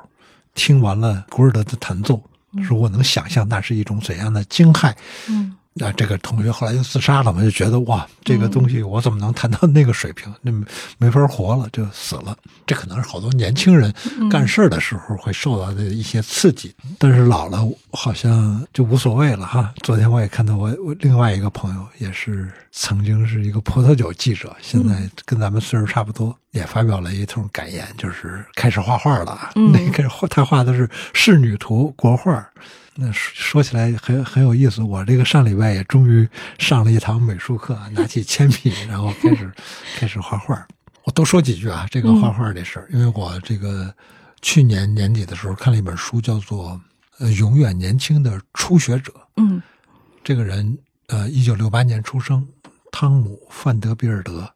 [0.55, 2.23] 听完了古尔德的弹奏，
[2.63, 4.95] 说我能想象那是一种怎样的惊骇。
[5.31, 5.57] 嗯。
[5.79, 7.43] 那这个同学后来就自杀了嘛？
[7.43, 10.33] 就觉得哇，这个东西我怎么能谈到那个水平？
[10.43, 10.53] 那
[10.99, 12.37] 没法活了，就死了。
[12.67, 13.95] 这可能是好多年轻人
[14.31, 19.73] 干事的时候会受到的一些刺激，但是老了好像就无所谓了哈。
[19.83, 29.51] 昨天我也看到我我另外一个朋友，也是曾经是一个葡萄酒记者，现在跟咱们岁数差不多，也发表了一通感言，就是开始画画了。
[29.73, 32.45] 那个画他画的是仕女图国画。
[33.01, 36.29] 那说起来很很有意思，我这个上礼拜也终于
[36.59, 39.53] 上了一堂美术课，拿起铅笔，然后开始
[39.97, 40.67] 开始画画。
[41.05, 43.95] 我多说几句啊，这个画画这事儿，因为我这个
[44.43, 46.73] 去年年底的时候看了一本书，叫做
[47.25, 49.13] 《呃永远年轻的初学者》。
[49.37, 49.63] 嗯，
[50.25, 50.77] 这个人
[51.07, 52.45] 呃，一九六八年出生，
[52.91, 54.53] 汤姆·范德比尔德。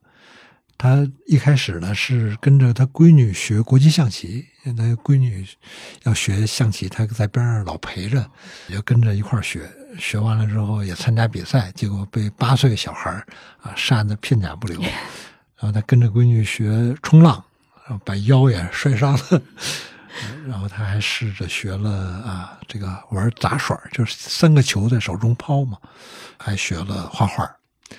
[0.77, 5.47] 他一开始呢是跟着他闺女学国际象棋，他闺女
[6.05, 8.25] 要学象棋，他在边上老陪着，
[8.69, 9.71] 也跟着一块学。
[9.99, 13.11] 学完了之后也参加比赛，结果被八岁小孩
[13.61, 14.81] 啊扇得片甲不留。
[15.59, 17.43] 然后他跟着闺女学冲浪，
[17.87, 19.43] 然后把腰也摔伤了。
[20.47, 25.79] 然后他还试着学了啊这个玩杂耍，就是三个球在手中抛嘛，
[26.39, 27.51] 还学了画画。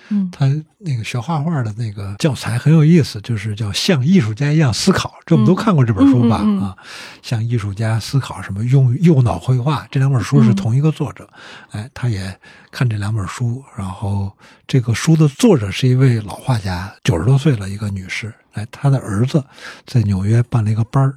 [0.10, 0.46] 嗯，他
[0.78, 5.14] 那个学画画的那个教材很有意思，就是叫像艺术家一样思考。
[5.26, 6.38] 这我们都看过这本书吧？
[6.62, 6.76] 啊，
[7.22, 8.64] 像艺术家思考什么？
[8.66, 9.88] 用右脑绘画。
[9.90, 11.30] 这两本书是同一个作者。
[11.72, 12.38] 哎，他也
[12.72, 13.64] 看这两本书。
[13.78, 14.32] 然后
[14.68, 18.34] 这个书的作者是一位老画家，九十多岁了一个女士。
[18.54, 19.44] 哎，她的儿子
[19.86, 21.16] 在纽约办了一个班儿，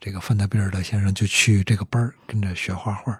[0.00, 3.16] 这个范德比尔德先生就去这个班儿跟着学画画。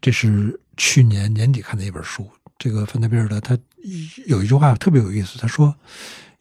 [0.00, 2.30] 这是去年年底看的一本书。
[2.58, 3.58] 这个范德比尔德他
[4.26, 5.74] 有一句话特别有意思，他说：“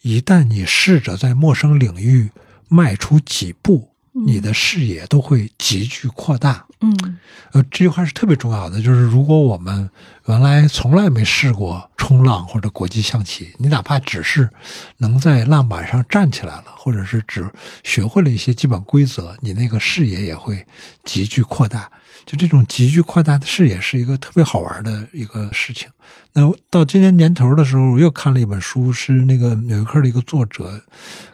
[0.02, 2.30] 一旦你试着在陌生领域
[2.70, 3.90] 迈出几步，
[4.26, 7.18] 你的视野都会急剧扩大。”嗯，
[7.54, 9.90] 呃，这句话是特别重要的，就是如果我们
[10.28, 14.50] 原来从来没试过冲浪或者国际象棋，你哪怕只是
[14.98, 17.50] 能在浪板上站起来了，或者是只
[17.84, 20.66] 学会了一些基本规则，你那个视野也会
[21.06, 21.90] 急剧扩大。
[22.26, 25.90] 就这种急剧扩大的视野是一个特别好玩的一个事情。
[26.32, 30.82] 那到今年年头的时候，我又看了一本书，是那个纽约客的一个作者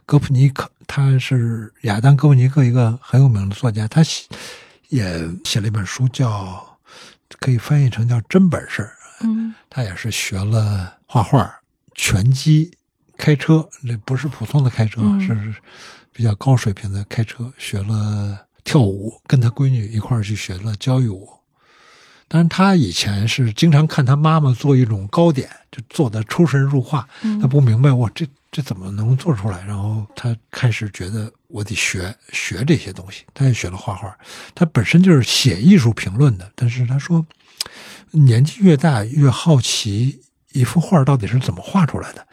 [0.06, 4.26] 戈普尼克，他是亚当·戈普尼克一个很有名的作家，他写
[4.90, 6.78] 也写了一本书，叫
[7.40, 8.90] 可以翻译成叫真本事。
[9.22, 11.54] 嗯，他也是学了画画、
[11.94, 12.72] 拳击、
[13.18, 15.56] 开车，那不是普通的开车，是
[16.12, 18.46] 比较高水平的开车，学了。
[18.70, 21.28] 跳舞，跟他闺女一块儿去学了交谊舞。
[22.28, 27.10] 但是他以前是经常看他妈妈做一种糕点，就做的出神入化。
[27.42, 29.66] 他不明白，我这这怎么能做出来？
[29.66, 33.24] 然后他开始觉得我得学学这些东西。
[33.34, 34.16] 他也学了画画。
[34.54, 37.26] 他本身就是写艺术评论的，但是他说，
[38.12, 42.28] 年纪越大越好奇一幅画到底是怎么画出来的。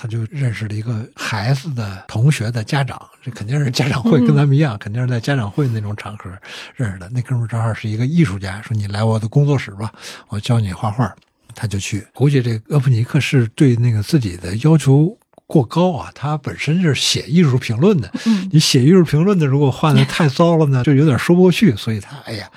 [0.00, 6.30] 他就认识了一个孩子的同学的家长，这肯定是家长会，跟咱们一样，肯定是在家长会那种场合
[6.74, 7.06] 认识的。
[7.10, 9.92] 那哥们正好是一个艺术家，说你来我的工作室吧，
[10.28, 11.14] 我教你画画。
[11.54, 12.06] 他就去。
[12.14, 15.14] 估计这个厄普尼克是对那个自己的要求
[15.50, 16.10] 过高啊。
[16.14, 18.10] 他本身就是写艺术评论的，
[18.52, 21.74] 你写艺术评论的，如果画的太糟了呢， 就有点说不过去。
[21.74, 22.48] 所以他哎呀，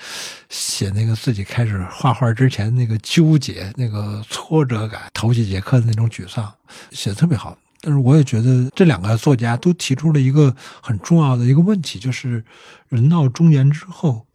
[0.49, 6.49] 写那个自己开始画画之前那个纠结、那个挫折感，头几节课的那种沮丧，
[6.91, 7.57] 写的特别好。
[7.85, 12.41] 但是我也觉得这两个作家都提出了一个很重要的一个问题，就是
[12.87, 14.25] 人到中年之后，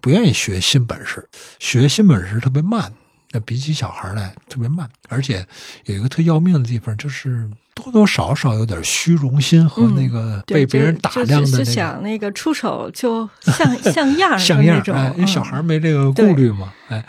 [0.00, 2.92] 不愿意学新本事，学新本事特别慢。
[3.34, 5.44] 那比起小孩来特别慢，而且
[5.86, 11.64] 有一个特要命的地方，就是多多少少有点虚荣心和那个被别人打量的那个。
[11.64, 17.04] 想那个出手就像 像样像样哎，因为小孩没这个顾虑嘛，哎。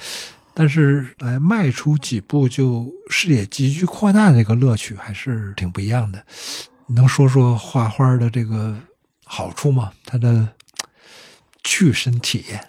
[0.58, 6.26] 但是来迈出几步就视野急剧扩大，这个乐趣还是挺不一样的。
[6.88, 8.74] 能说说画画的这个
[9.26, 9.92] 好处吗？
[10.06, 10.48] 它的
[11.62, 12.66] 具身体验。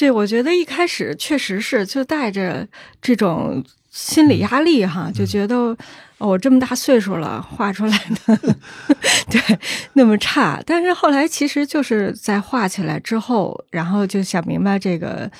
[0.00, 2.66] 对，我觉得一开始确实是就带着
[3.02, 5.76] 这种心理压力哈，就觉得
[6.16, 8.38] 我这么大岁数了，画出来的
[9.30, 9.58] 对
[9.92, 10.58] 那么差。
[10.64, 15.30] 但是后来其实就是在画起来之后，然后就想明白这个。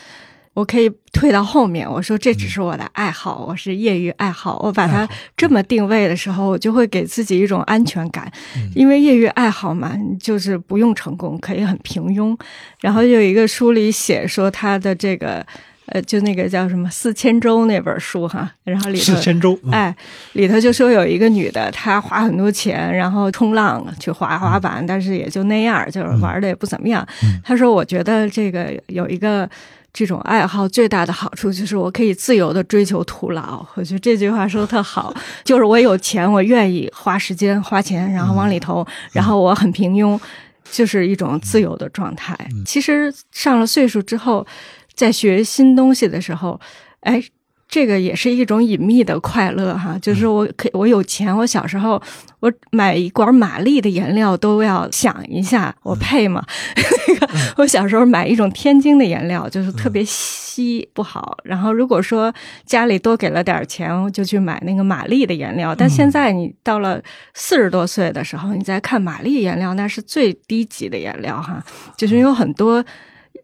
[0.61, 4.61] 我可以退到后面，我说这只是我的爱好，我是业余爱好。
[4.63, 8.31] 我把它这么定位的时候，我就会给自己一种安全感，
[8.75, 12.39] 因为业余爱好嘛，就是不用成功，可以很平庸。
[12.81, 15.43] 然后有一个书里写说他的这个，
[15.87, 19.97] 呃，就那个叫什么《四千周》那本书哈，然后里头四千周，哎，
[20.35, 27.07] 里头就说有一个女的，她花很多钱，然后冲浪去滑滑板，但是也就那样，就是玩的也不怎么样。
[27.43, 29.49] 她说：“我觉得这个有一个。”
[29.93, 33.65] 这种爱好最大的好处就是我可以自由的追求徒劳。
[33.75, 35.15] 我觉得这句话说的特好，
[35.45, 40.19] 就是我有钱，我愿意花时间花钱，然后往里投，然后我很平庸，
[40.71, 42.37] 就是一种自由的状态。
[42.65, 44.47] 其实上了岁数之后，
[44.95, 46.61] 在学新东西的时候，
[47.01, 47.23] 哎。
[47.71, 52.03] 这个也是一种隐秘的快乐哈，就是我可我有钱，我小时候
[52.41, 56.45] 我买一管玛丽的颜料都要想一下，我配吗？
[57.07, 61.39] 那个我小时候买一种天津的颜料，就是特别稀不好。
[61.45, 62.35] 然后如果说
[62.67, 65.73] 家里多给了点钱，就去买那个玛丽的颜料。
[65.73, 67.01] 但现在你到了
[67.35, 71.63] 四十多岁的时候，你再看玛丽颜料，那是最低级的颜料哈，
[71.97, 72.85] 就是有很多。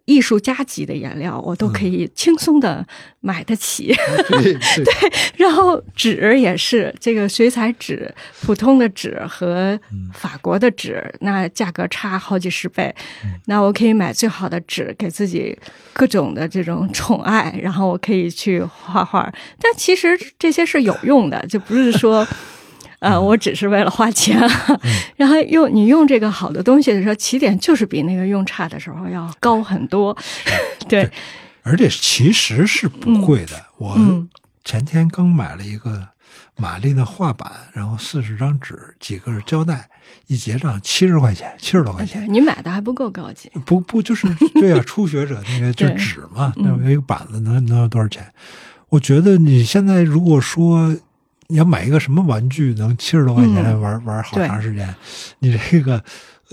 [0.07, 2.87] 艺术家级的颜料，我都可以轻松的
[3.21, 3.95] 买得起。
[4.31, 9.79] 对，然后纸也是，这个水彩纸，普通的纸和
[10.15, 12.95] 法国的纸，那价格差好几十倍。
[13.47, 15.57] 那我可以买最好的纸，给自己
[15.93, 19.33] 各种的这种宠爱，然后我可以去画画。
[19.61, 22.27] 但其实这些是有用的，就不是说。
[22.99, 24.41] 呃，我只是为了花钱，
[25.17, 30.17] 然后用你用这个好的东西的时候，起点就是比那个用差的时候要高很多。
[30.89, 31.11] 对，
[31.63, 33.67] 而且其实是不贵的。
[33.77, 33.99] 我
[34.65, 36.09] 前天刚买了一个
[36.57, 39.89] 玛丽的画板，然后四十张纸，几个胶带，
[40.27, 42.27] 一结账七十块钱，七十多块钱。
[42.33, 43.51] 你买的还不够高级。
[43.67, 48.27] 不不，就是对啊，初学者那个就 纸嘛，那有一个板子能能要多少钱？
[48.89, 50.97] 我觉得你现在如果说。
[51.49, 54.95] 你要买一个什么玩具能七十多块钱玩玩好长时间？
[55.39, 56.03] 你这个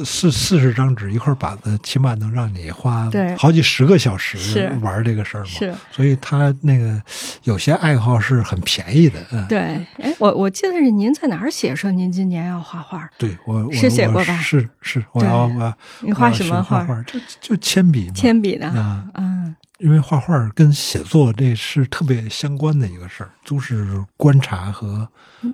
[0.03, 5.49] 四四十张纸一块板子，起码能让你花好几十个小时玩这个事儿嘛。
[5.49, 7.01] 是，所以他那个
[7.43, 9.19] 有些爱好是很便宜的。
[9.31, 9.59] 嗯，对。
[9.59, 13.07] 哎，我我记得是您在哪儿写说您今年要画画？
[13.17, 14.37] 对，我是写过吧？
[14.37, 16.83] 是是，我要我你画什么画？
[17.03, 19.55] 就就铅笔，铅笔的啊，嗯。
[19.83, 25.05] 因为画画跟写作这是特别相关的一个事儿，都是观察和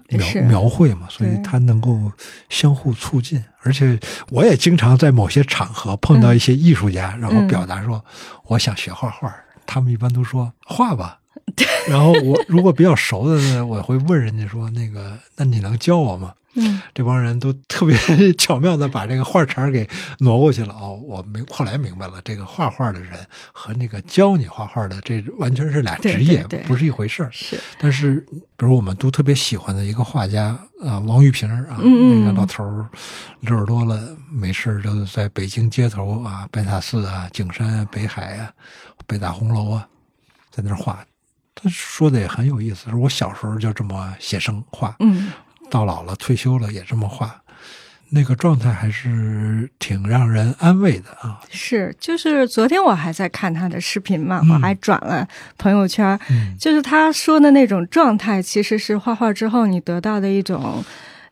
[0.09, 2.11] 描描绘嘛，所以它能够
[2.47, 3.43] 相互促进。
[3.63, 3.99] 而且
[4.29, 8.05] 我也经常在某些场合碰到一些艺术家，然后表达说
[8.45, 9.33] 我想学画画，
[9.65, 11.19] 他们一般都说画吧。
[11.89, 16.33] 然后我如果比较熟的呢，我会问人家说那个，那你能教我吗？
[16.55, 17.95] 嗯，这帮人都特别
[18.33, 19.87] 巧妙的把这个画茬给
[20.17, 20.99] 挪过去了哦。
[21.05, 23.13] 我明后来明白了，这个画画的人
[23.51, 27.29] 和那个教你画画的，这完全是俩职业，不是一回事儿。
[27.31, 28.25] 是，但是
[28.57, 32.89] 比如我们都特别喜欢的一个画家啊，王玉平啊，那个老头儿
[33.41, 38.51] 六十多了，没事就在北京街头啊，白塔寺啊、景山啊、北海啊、
[39.05, 39.87] 北大红楼啊，
[40.49, 41.05] 在那儿画。
[41.53, 44.95] 他说的也很有意思，说我小时候就这么写生画。
[44.99, 45.31] 嗯。
[45.69, 47.41] 到老了退休了也这么画，
[48.09, 51.39] 那个状态还是挺让人安慰的啊。
[51.51, 56.19] 是，就是昨天我还在看他的视频嘛，我还转了朋友圈，
[56.59, 60.83] 就是他说的那种状态，其实是画画之后你得到的一种。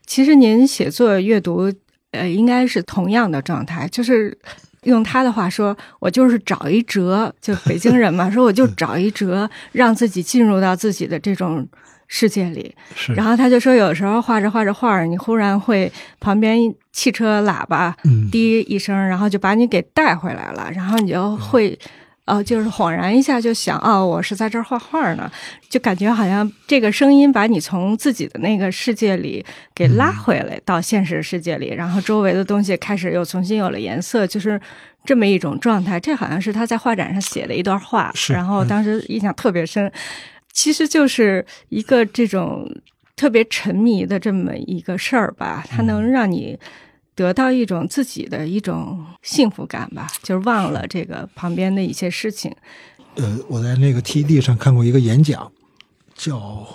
[0.06, 1.74] 其实您写作阅读，
[2.12, 4.38] 呃，应该是同样的状态，就是
[4.84, 11.68] 用他的话说，我就是找一辙，就北京人嘛，说我就 找一辙，让自己进入到自己的这种。
[12.08, 12.74] 世界里，
[13.16, 15.92] 然后他就说，有时候画着画着画，你忽然会
[16.22, 16.58] 旁边
[16.94, 17.96] 汽车喇叭
[18.32, 21.78] 滴一声，然后就把你给带回来了，然后你就会，
[22.24, 25.30] 呃，就是恍然一下就想，哦，我是在这儿画画呢，
[25.70, 29.46] 就感觉好像这个声音把你从自己的那个世界里
[29.76, 34.58] 给拉回来到现实世界里，然后周围的东西开始又重新有了颜色，就是
[35.04, 36.00] 这么一种状态。
[36.00, 39.92] 这好像是他在画展上写的一段话，然后当时印象特别深。
[40.58, 42.68] 其实就是一个这种
[43.16, 46.58] 特别沉迷的这么一个事儿吧，它能让你
[47.14, 52.52] 得到一种自己的一种幸福感吧，就是忘了这个旁边的一些事情。
[53.18, 55.52] 呃，我在那个 TED 上看过一个演讲，
[56.16, 56.40] 叫《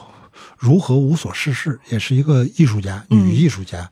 [0.57, 3.91] 如何无所事事》，也是一个艺术家，女艺术家。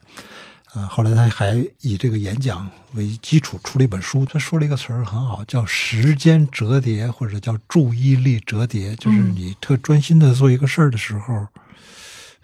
[0.75, 4.25] 啊，后来他还以这个演讲为基础出了一本书。
[4.25, 11.49] 他说了一个词儿很好，叫“时间折叠”或者叫“注意力折叠”，就是你特专心的做一个事儿的时候，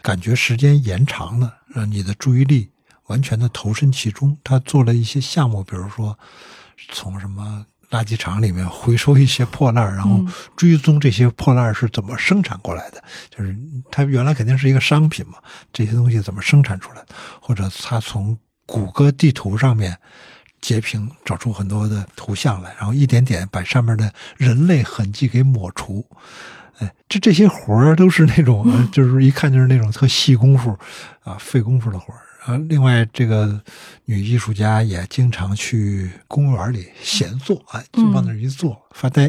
[0.03, 2.71] 感觉时间延长了，让你的注意力
[3.07, 4.37] 完全的投身其中。
[4.43, 6.19] 他做了一些项目，比如说
[6.93, 7.67] 从什么。
[7.91, 10.21] 垃圾场里面回收一些破烂然后
[10.57, 13.03] 追踪这些破烂是怎么生产过来的。
[13.31, 13.57] 就是
[13.91, 15.39] 它原来肯定是一个商品嘛，
[15.73, 17.09] 这些东西怎么生产出来的？
[17.41, 19.97] 或者他从谷歌地图上面
[20.61, 26.05] 截屏找出很多的图像来，然后一点点把上面的人类痕迹给抹除。
[26.79, 30.77] 哎，这这些活儿都是那种，就是一看就是那种特细功夫
[31.23, 32.21] 啊，费功夫的活儿。
[32.47, 33.61] 啊，另外，这个
[34.05, 39.29] 女艺术家也经常去公园里闲坐，哎，就往那儿一坐发呆。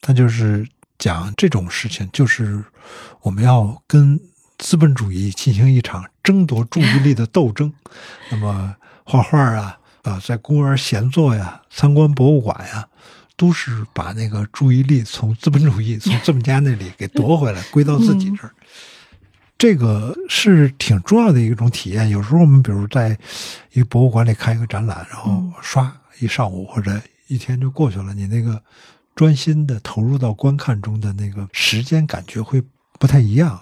[0.00, 0.64] 她就是
[0.98, 2.64] 讲这种事情，就是
[3.22, 4.18] 我们要跟
[4.56, 7.72] 资本主义进行一场争夺注意力的斗争。
[8.30, 12.86] 那么，画画啊，啊，在公园闲坐呀，参观博物馆呀，
[13.36, 18.54] 都是把那个注意力从资本主义、从资本家那里给夺回来，归到自己这儿。
[19.58, 22.08] 这个是挺重要的一种体验。
[22.08, 23.18] 有时候我们比如在
[23.72, 26.92] 一个博物馆里看一个展览，然后刷一上午或者
[27.26, 28.62] 一天就过去了，你那个
[29.16, 32.62] 专心的投入到观看中的那个时间感觉会
[33.00, 33.60] 不太一样。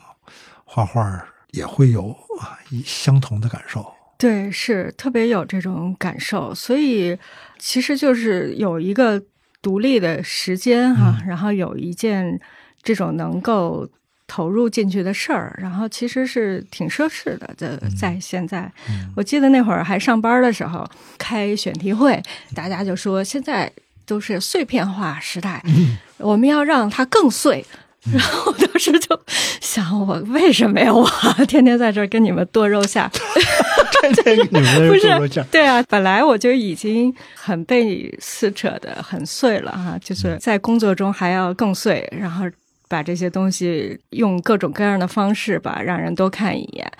[0.67, 3.91] 画画也会有啊相同的感受。
[4.19, 6.55] 对，是特别有这种感受。
[6.55, 7.19] 所以
[7.59, 9.23] 其实就是有一个
[9.63, 12.39] 独立的时间哈，然后有一件
[12.83, 13.89] 这种能够。
[14.27, 17.49] 投入进去的事儿，然后其实是挺奢侈的。
[17.57, 18.71] 在在现在，
[19.15, 22.21] 我记得那会儿还上班的时候，开选题会，
[22.55, 23.71] 大家就说现在
[24.05, 25.63] 都是碎片化时代，
[26.19, 27.65] 我们要让它更碎。
[28.13, 29.21] 然后当时就
[29.61, 30.93] 想，我为什么呀？
[30.93, 31.09] 我
[31.49, 33.09] 天天在这儿跟你们剁肉馅，
[34.01, 35.45] 天天跟你们 剁肉馅。
[35.51, 42.45] 对啊，本来我就已经很被撕扯的很碎了哈，就是在工作中还要更碎，然后。
[42.89, 46.91] 把这些东西用各种各样的方式吧，让人多看一眼，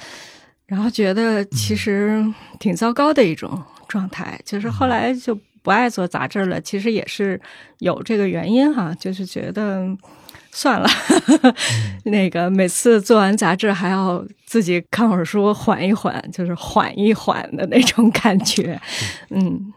[0.67, 2.25] 然后觉得其实
[2.59, 4.39] 挺糟糕的一种状态。
[4.45, 7.41] 就是后来就不爱做杂志了，其实也是
[7.79, 8.95] 有这个原因哈。
[8.99, 9.87] 就是觉得
[10.51, 10.89] 算了，
[12.07, 18.81] 那个每次做完杂志还要自己看会儿书，缓一缓，就是缓一缓的那种感觉。
[19.31, 19.73] 嗯。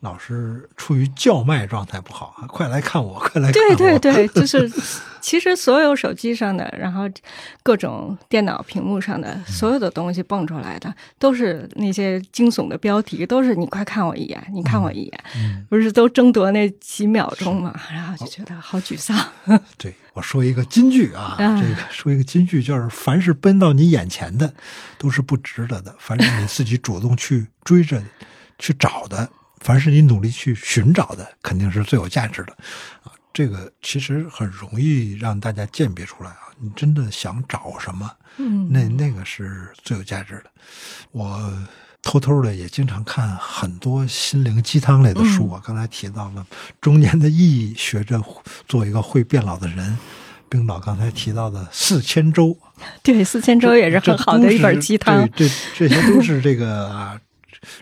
[0.00, 2.46] 老是处于叫卖状态不好啊！
[2.46, 3.76] 快来看我， 快来看我！
[3.76, 4.70] 对对对， 就是
[5.20, 7.02] 其实所有手机上的，然后
[7.62, 17.78] 各种电脑屏幕上的所有的东西蹦出来的，都是那些惊悚的标题，都是你快看我一眼，你看我一眼，不是都争夺那几秒钟嘛？
[17.92, 19.14] 然后就觉得好沮丧。
[19.76, 24.54] 对，我说一个金句啊，这个说一个金句，就是凡是奔到你眼前的，
[24.96, 28.02] 都是不值得的；凡是你自己主动去追着
[28.58, 29.28] 去找的。
[29.60, 32.52] 凡是你努力去寻找的，肯定是最有价值的，
[33.04, 36.48] 啊，这个其实很容易让大家鉴别出来啊。
[36.58, 40.50] 你真的想找什么，嗯，那那个是最有价值的。
[41.10, 41.52] 我
[42.02, 46.46] 偷偷的也经常看很多心灵鸡汤类的书我刚才提到了
[46.80, 48.22] 中年的意义，学着
[48.66, 49.96] 做一个会变老的人。
[50.48, 52.58] 冰岛刚才提到的四千周，
[53.04, 55.28] 对，四千周也是很好的一本鸡汤。
[55.28, 57.20] 对，这这些都是这个啊，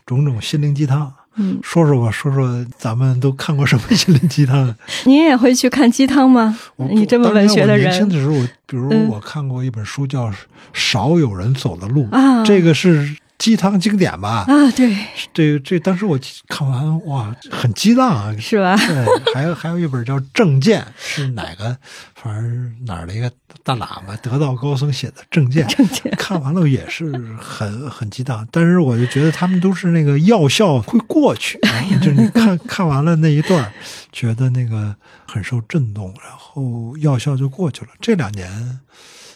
[0.04, 1.12] 种种心灵鸡汤。
[1.38, 4.74] 嗯，说说吧，说说咱们都看过什么心灵鸡汤？
[5.06, 6.58] 您也会去看鸡汤吗？
[6.76, 8.34] 你这么文学的人，年轻的时候，
[8.66, 10.26] 比如我看过一本书叫
[10.72, 13.16] 《少有人走的路》，啊，这个是。
[13.38, 14.44] 鸡汤经典吧？
[14.48, 14.96] 啊，对，
[15.32, 16.18] 这这当时我
[16.48, 18.76] 看完哇，很激荡啊，是吧？
[18.76, 21.78] 对，还有还有一本叫《证件》，是哪个？
[22.16, 23.30] 反正哪儿的一个
[23.62, 25.64] 大喇嘛，得道高僧写的《证件》。
[25.76, 31.60] 证件看完了也是很很激荡，但是我就觉得他们都是那个药效会过去，
[32.00, 33.72] 就是你看看完了那一段，
[34.10, 34.96] 觉得那个
[35.28, 37.92] 很受震动，然后药效就过去了。
[38.00, 38.80] 这两年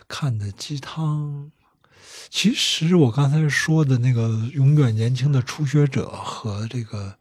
[0.08, 1.52] 看的鸡汤。
[2.30, 7.14] 其实我刚才说的那个永远年轻的初学者和这个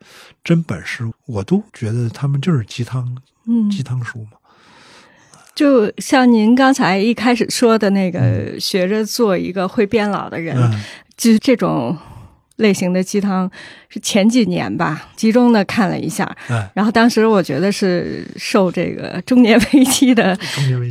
[0.43, 3.17] 真本事，我都觉得他们就是鸡汤，
[3.47, 4.31] 嗯，鸡汤书嘛。
[5.53, 10.55] 就像您刚才一开始说的那个，学着做一个会变老的人，
[11.17, 11.97] 就是这种。
[12.57, 13.49] 类型的鸡汤
[13.93, 16.25] 是前几年吧，集中的看了一下，
[16.73, 20.33] 然后当时我觉得是受这个中年危机的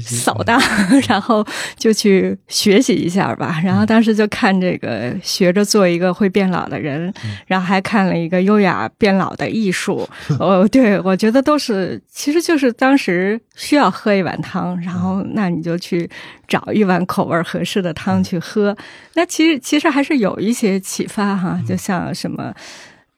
[0.02, 0.60] 扫荡，
[1.08, 1.44] 然后
[1.78, 3.58] 就去学习一下吧。
[3.64, 7.12] 然后当时就看这个学着做一个会变老的人，
[7.46, 10.06] 然后还看了一个优雅变老的艺术。
[10.38, 16.08] 哦，对，我觉得都是，其实就是当时需要喝一碗汤，然后那你就去。
[16.50, 18.76] 找一碗口味合适的汤去喝，
[19.14, 21.56] 那其实其实还是有一些启发哈。
[21.64, 22.52] 就像什么，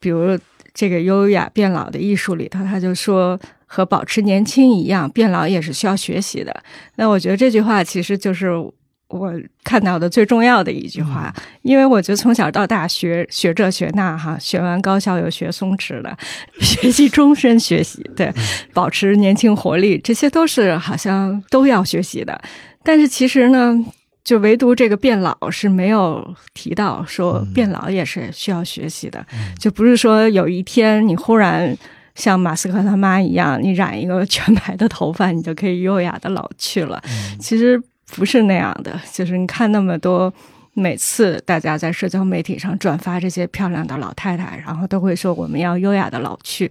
[0.03, 0.38] 比如
[0.74, 6.62] 这个优雅变老的艺术里头，他就说和保持年轻一样，变老也是需要学习的。
[6.96, 8.50] 那我觉得这句话其实就是
[9.09, 9.30] 我
[9.62, 16.16] 看到的最重要的一句话，因为我觉得从小到大学学这学那哈，学完高校又学松弛的，
[16.61, 18.32] 学习终身学习，对，
[18.72, 22.40] 保持年轻活力，这些都是好像都要学习的。
[22.82, 23.78] 但是其实呢，
[24.24, 29.24] 就唯独这个变老是没有提到，说变老也是需要学习的，
[29.58, 31.76] 就不是说有一天你忽然
[32.14, 37.02] 像马斯克他妈一样，你染一个全白的头发，你就可以优雅的老去了。
[37.40, 37.82] 其实
[38.14, 40.32] 不是那样的，就是你看那么多，
[40.74, 46.70] 每次大家在社交媒体上转发这些漂亮的老太太，然后都会说我们要优雅的老去。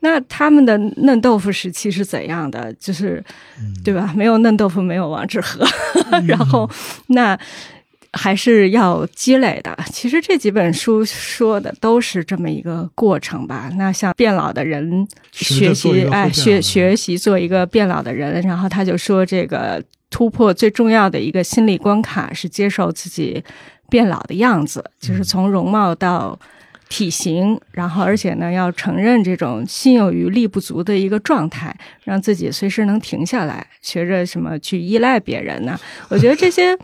[0.00, 2.72] 那他们的嫩豆腐时期是怎样的？
[2.74, 3.22] 就是，
[3.84, 4.12] 对吧？
[4.16, 5.66] 没有嫩豆腐，没有王致和。
[6.24, 6.70] 然后，
[7.08, 7.36] 那
[8.12, 9.76] 还是要积累的。
[9.92, 13.68] 其实这几本书说的都是这么一个过程吧。
[13.76, 18.40] 那像变老的人学习，哎，学学习做一个变老的人。
[18.42, 23.42] 然后他就说，这个突破最重要的一个心理关卡是接受自己
[23.90, 26.38] 变老的样子，就是从容貌到。
[26.88, 35.78] 体型，然后而且呢，要承认这种心有余力不足的一个状态，让自己随时能停下来，学着什么去依赖别人呢？
[36.08, 36.74] 我觉得这些，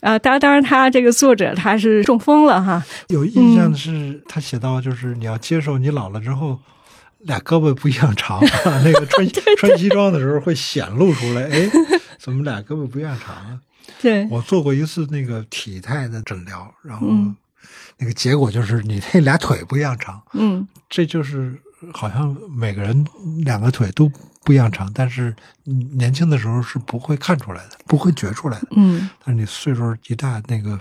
[0.00, 2.84] 啊，当然，当然，他这个作者他是中风了哈。
[3.08, 6.58] 有印象的是，他写到就是你要接受你老了之后，
[7.20, 8.40] 俩胳膊不一样长，
[8.84, 11.70] 那个穿 穿西装的时候会显露出来， 哎，
[12.18, 13.58] 怎么俩胳膊不一样长啊？
[14.02, 17.06] 对，我做过一次那个体态的诊疗，然后。
[17.98, 21.58] 那个结果就是你那俩腿不一样长，嗯，这就是
[21.92, 23.06] 好像每个人
[23.44, 24.10] 两个腿都
[24.42, 25.34] 不一样长，但是
[25.64, 30.78] 年轻的时候是不会看出来的，不会觉出来的，嗯，但是你岁数一大，那个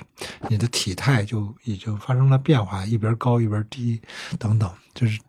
[0.49, 4.01] 你的体态就已经发生了变化，一边高一边低，
[4.37, 5.19] 等等，就是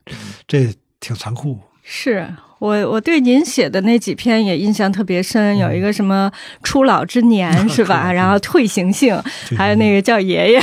[0.46, 1.60] 这挺残酷。
[1.82, 2.34] 是
[2.64, 8.10] 我我对您写的那几篇也印象特别深，有一个什么初老之年 是吧？
[8.10, 9.14] 然后退行性，
[9.54, 10.62] 还有那个叫爷爷，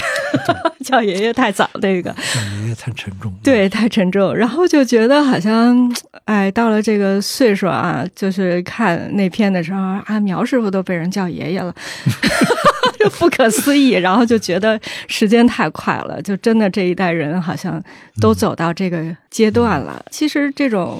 [0.83, 4.35] 叫爷爷太早那个，叫爷爷太沉重，对，太沉重。
[4.35, 5.93] 然后就觉得好像，
[6.25, 11.71] 哎，到了这个岁数啊，就是看那篇的时候啊，苗师傅都被人叫爷爷了，
[12.99, 13.91] 就不可思议。
[13.91, 17.79] 然后就觉得时间太快了，就真的这一代人好像
[18.19, 20.03] 都走到这个阶段了。
[20.09, 20.99] 其实这种。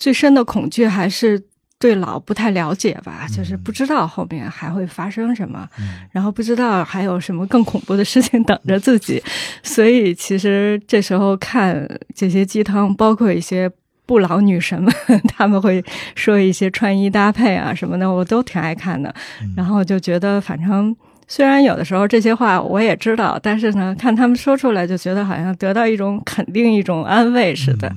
[0.00, 1.40] 最深的恐惧还是
[1.78, 5.68] 对老不太了解吧，就是不知道后面还会发生什么，
[6.10, 9.22] 然后不知道还有什么更恐怖的事情等着自己，
[9.62, 13.70] 所以其实这时候看这些鸡汤，包括一些
[14.04, 14.92] 不老女神们，
[15.28, 15.82] 他们会
[16.14, 19.14] 说一些穿衣搭配啊什么的，我都挺爱看的。
[19.56, 20.94] 然后就觉得，反正
[21.28, 27.90] 虽然有的时候这些话我也知道，但是呢，看他们说出来，就觉得好像得到一种肯定、一种安慰似的。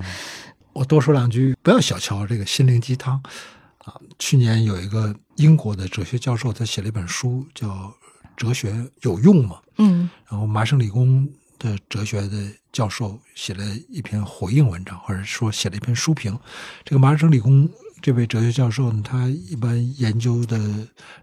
[0.73, 3.21] 我多说两句，不要小瞧这个心灵鸡汤
[3.85, 3.93] 啊！
[4.19, 7.67] 去年有一个英国的哲学教授，他写了一本书，叫
[8.35, 9.57] 《哲学有用吗》。
[9.77, 16.37] 嗯，然后麻省理工的哲学的教授写了一篇回应文章，或者说写了一篇书评。
[16.83, 17.69] 这个麻省理工。
[18.03, 20.57] 这位哲学教授呢，他一般研究的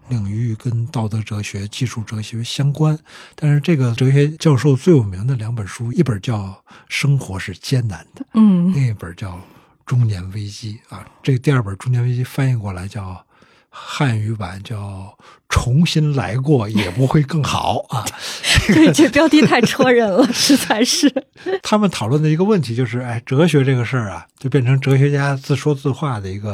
[0.09, 2.97] 领域跟道德哲学、技术哲学相关。
[3.35, 6.39] 但是这个哲学教授最有名的两本书，一本叫
[6.89, 9.35] 《生活是艰难的》，嗯，另一本叫
[9.85, 11.07] 《中年危机》啊。
[11.21, 13.23] 这第二本《中年危机》翻译过来叫
[13.69, 15.15] 汉语版叫
[15.51, 18.03] 《重新来过也不会更好啊。
[18.73, 21.13] 对，这标题太戳人了，实在是。
[21.61, 26.53] 他们讨论的一个问题就是，哎，哲学这个事儿啊，就变成哲学家自说自话的一个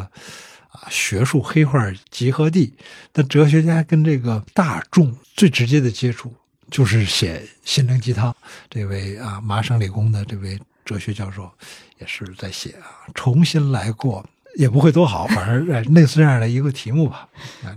[0.72, 1.80] 啊学术黑话
[2.10, 2.74] 集合地。
[3.14, 6.34] 那哲学家跟这个大众最直接的接触，
[6.72, 8.36] 就是写心灵鸡汤。
[8.70, 11.50] 这位啊，麻省理工的这位哲学教授
[12.00, 14.26] 也是在写啊，重新来过。
[14.58, 17.28] 也不会多好， 反正类似这样的一个题目吧。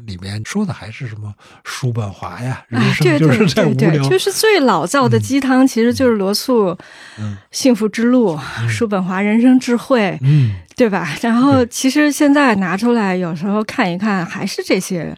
[0.06, 6.70] 里面说的还是什么叔本华呀，人生就是在无聊，就是最老造的鸡汤，其实就是罗素
[7.50, 8.36] 《幸福之路》，
[8.68, 11.14] 叔本华人生智慧，嗯，对吧？
[11.20, 15.14] 然后其实现在拿出来，有时候看一看，还是这些，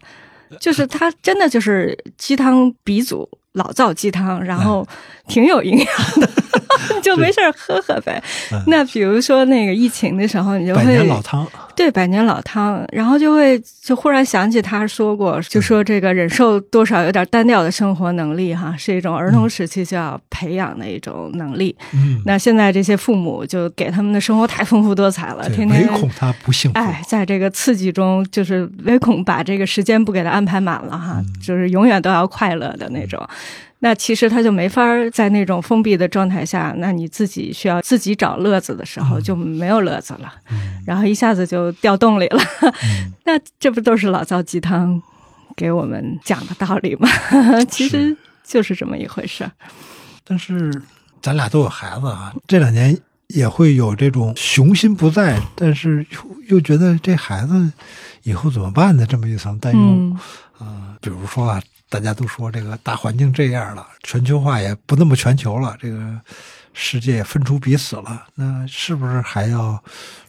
[0.61, 3.29] 就是他真的就是鸡汤鼻祖。
[3.55, 4.89] 老造鸡汤，然后
[5.29, 5.87] 挺有营养
[6.23, 6.31] 的，
[7.03, 8.23] 就没事喝喝呗。
[8.67, 21.75] 那比如说那个疫情的时候，你就会百年老汤，对百年老汤，然后就会就忽然想起他说过，就说这个忍受多少有点单调的生活能力哈，是一种儿童时期就要培养的一种能力。
[21.93, 26.79] 嗯，那现在这些父母就给他们的生活太丰富多彩了，天天唯恐他不幸福。
[26.79, 33.27] 哎，在这个刺激中，就是唯恐把这个时间不给他安排满了哈，就是永远都要快乐的那种。
[33.85, 34.81] 那其实他就没法
[35.13, 40.33] 在那种封闭的状态下，那你自己需要自己找乐子的时候就没有乐子了，
[40.87, 42.41] 然后一下子就掉洞里了。
[43.27, 45.03] 那这不都是老糟鸡汤
[45.57, 47.09] 给我们讲的道理吗？
[47.69, 49.51] 其实就是这么一回事。
[50.23, 50.81] 但是
[51.21, 56.07] 咱俩都有孩子啊，这两年也会有这种雄心不在，但是
[56.47, 57.73] 又觉得这孩子
[58.23, 60.17] 以后怎么办的这么一层担忧
[60.65, 60.95] 啊。
[61.01, 61.61] 比如说啊。
[61.93, 66.19] 大家都说这个大环境这样了，全球化也不那么全球了，这个
[66.73, 68.25] 世界也分出彼此了。
[68.35, 69.79] 那是不是还要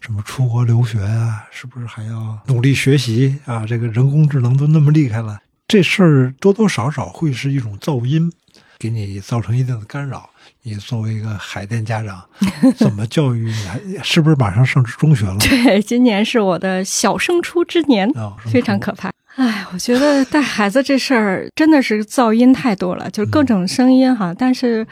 [0.01, 1.47] 什么出国留学啊？
[1.51, 3.65] 是不是还要努力学习啊？
[3.65, 8.29] 这个人工智能都那么厉害了，这事儿多多少少会是一种噪音，
[8.77, 10.29] 给你造成一定的干扰。
[10.63, 12.25] 你作为一个海淀家长，
[12.75, 13.49] 怎么教育
[13.85, 13.97] 你？
[14.03, 15.37] 是不是马上上中学了？
[15.39, 18.09] 对，今年是我的小升初之年，
[18.51, 19.09] 非常可怕。
[19.35, 24.31] 哎，我觉得带孩子这事儿真的是噪音太多了，就是各种声音哈。
[24.37, 24.85] 但是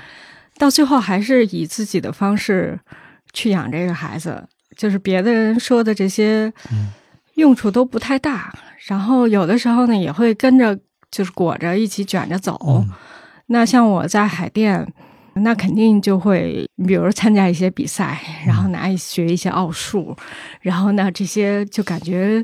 [0.57, 2.79] 到最后还是以自己的方式
[3.33, 4.43] 去养这个孩子，
[4.75, 6.51] 就是别的人说的这些
[7.35, 8.51] 用处都不太大。
[8.87, 10.75] 然后有的时候呢，也会跟着
[11.11, 12.83] 就是裹着一起卷着走。
[13.45, 14.91] 那像我在海淀，
[15.35, 20.17] 那肯定就会，比如参加一些比赛，然后拿学一些奥数，
[20.61, 22.43] 然后呢这些就感觉。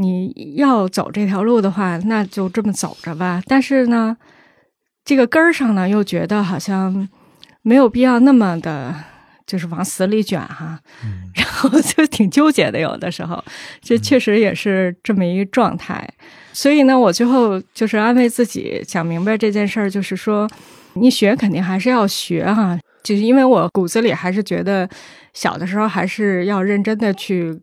[0.00, 3.42] 你要走这条路的话，那就这么走着吧。
[3.46, 4.16] 但是呢，
[5.04, 7.06] 这个根儿上呢，又觉得好像
[7.60, 8.94] 没有必要那么的，
[9.46, 10.80] 就是往死里卷哈。
[11.34, 13.44] 然后就挺纠结的，有的时候，
[13.82, 16.08] 这确实也是这么一个状态。
[16.54, 20.48] 所以呢，我最后就是安慰自己，想明白这件事儿，就是说，
[20.94, 22.78] 你学肯定还是要学哈。
[23.02, 24.88] 就是因为我骨子里还是觉得，
[25.34, 27.60] 小的时候还是要认真的去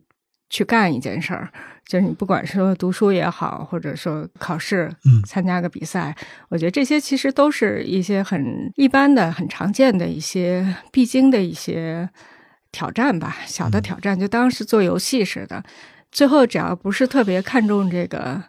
[0.50, 1.48] 去干一件事儿。
[1.88, 6.14] 就是你不管说读书也好，或者说考试，嗯，参加个比赛，
[6.50, 12.06] 我觉得这些其实都是一些很一般的、很常见的一些必经的一些
[12.70, 15.64] 挑战吧，小的挑战，就当是做游戏似的。
[16.12, 18.42] 最后只要不是特别看重这个，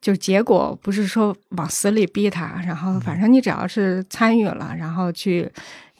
[0.00, 5.50] 就结果不是说往死里逼他，然后反正你只要是参与了，然后去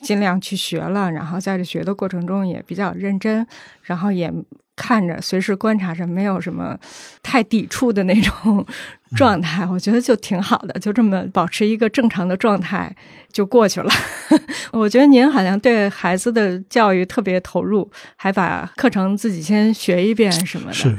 [0.07, 3.47] 尽量去学了，然后在这学的过程中也比较认真，
[3.83, 4.33] 然后也。
[4.79, 6.79] 看着，随时观察着，没有什么
[7.23, 8.63] 太抵触的那种
[9.17, 12.95] 状态， 我觉得就挺好的，就这么保持一个正常的状态
[13.33, 13.91] 就过去了。
[14.73, 20.75] 我觉得您好像对孩子的教育特别投入，还把课程自己先学一遍什么的。
[20.75, 20.95] 是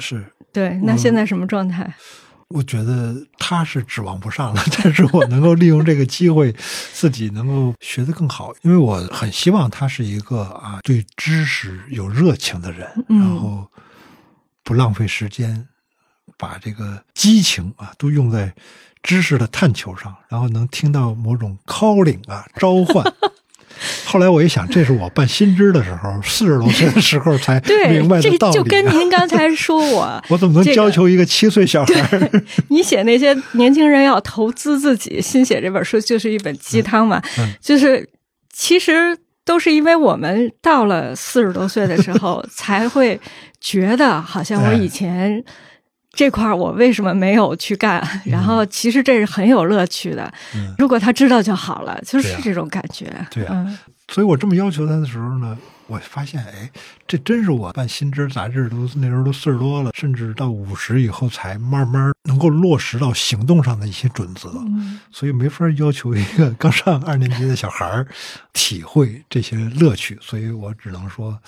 [0.00, 0.80] 是，对。
[0.82, 1.88] 那现在什么状态？
[2.50, 6.52] 我觉得他是指望不上了， 但是我能够利用这个机会，
[6.92, 13.66] 自己能够学得更好，因为我很希望他是一个啊对知识有热情的人，然后
[14.64, 15.68] 不浪费时间，
[16.36, 18.52] 把这个激情啊都用在
[19.02, 23.04] 知识的探求上，然后能听到某种 calling 啊召唤。
[24.04, 27.60] 后来我一想，这是我办新知的时候，四十多岁的时候才
[27.90, 28.54] 明白的道理。
[28.54, 32.30] 就跟您刚才说我， 我怎么能要求一个七岁小孩？
[32.68, 37.22] 你写那些年轻人要投资自己，新写这本书就是一本鸡汤嘛。
[37.60, 38.08] 就是
[38.52, 43.18] 其实都是因为我们到了四十多岁的时候，才会
[43.60, 45.42] 觉得好像我以前。
[46.12, 48.06] 这块儿我为什么没有去干？
[48.24, 50.32] 然后其实这是很有乐趣的。
[50.76, 53.06] 如果他知道就好了，就是这种感觉。
[53.30, 55.56] 对啊，所以我这么要求他的时候呢，
[55.86, 56.68] 我发现，哎，
[57.06, 64.50] 这真是我办新知杂志都那时候都岁数多了，甚至到五十以后才慢慢能够落实到行动上的一些准则。
[64.66, 68.06] 嗯，所以没法要求一个刚上二年级的小孩儿
[68.52, 70.18] 体会这些乐趣。
[70.20, 71.38] 所以我只能说，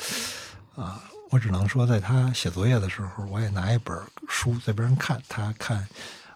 [0.77, 1.01] 啊，
[1.33, 3.97] 我只能说，在他写作业的时候，我也拿一本
[4.28, 5.85] 书在边上看，他看。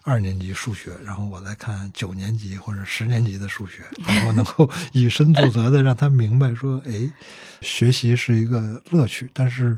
[0.03, 7.11] 二年级数学，然后我再看九年级或者十年级的数学，然后能够 以身作则的让他明白说，哎，
[7.59, 9.29] 学习是一个乐趣。
[9.33, 9.77] 但是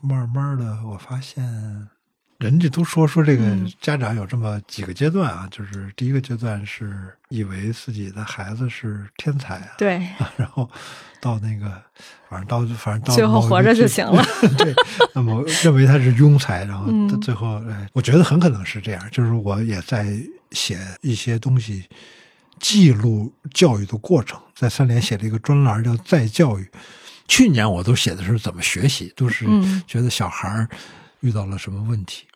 [0.00, 1.44] 慢慢的，我发现，
[2.38, 3.44] 人家都说说这个
[3.80, 10.06] 家长有这么几个阶段啊，就是第一个阶段是以为自己的孩子是天才啊，对，
[10.36, 10.70] 然后
[11.20, 11.82] 到那个。
[12.28, 14.20] 反正到反正到最后活着就行了。
[14.58, 14.74] 对，
[15.14, 19.08] 那么认为他是庸才，然后他最后，哎，我觉得很可能是这样。
[19.12, 20.18] 就是我也在
[20.50, 21.88] 写一些东西，
[22.58, 26.68] 记录教育的过程，在三联写了一个专栏叫“再教育”。
[27.28, 29.46] 去年我都写的是怎么学习，都是
[29.86, 30.66] 觉得小孩
[31.20, 32.26] 遇到了什么问题。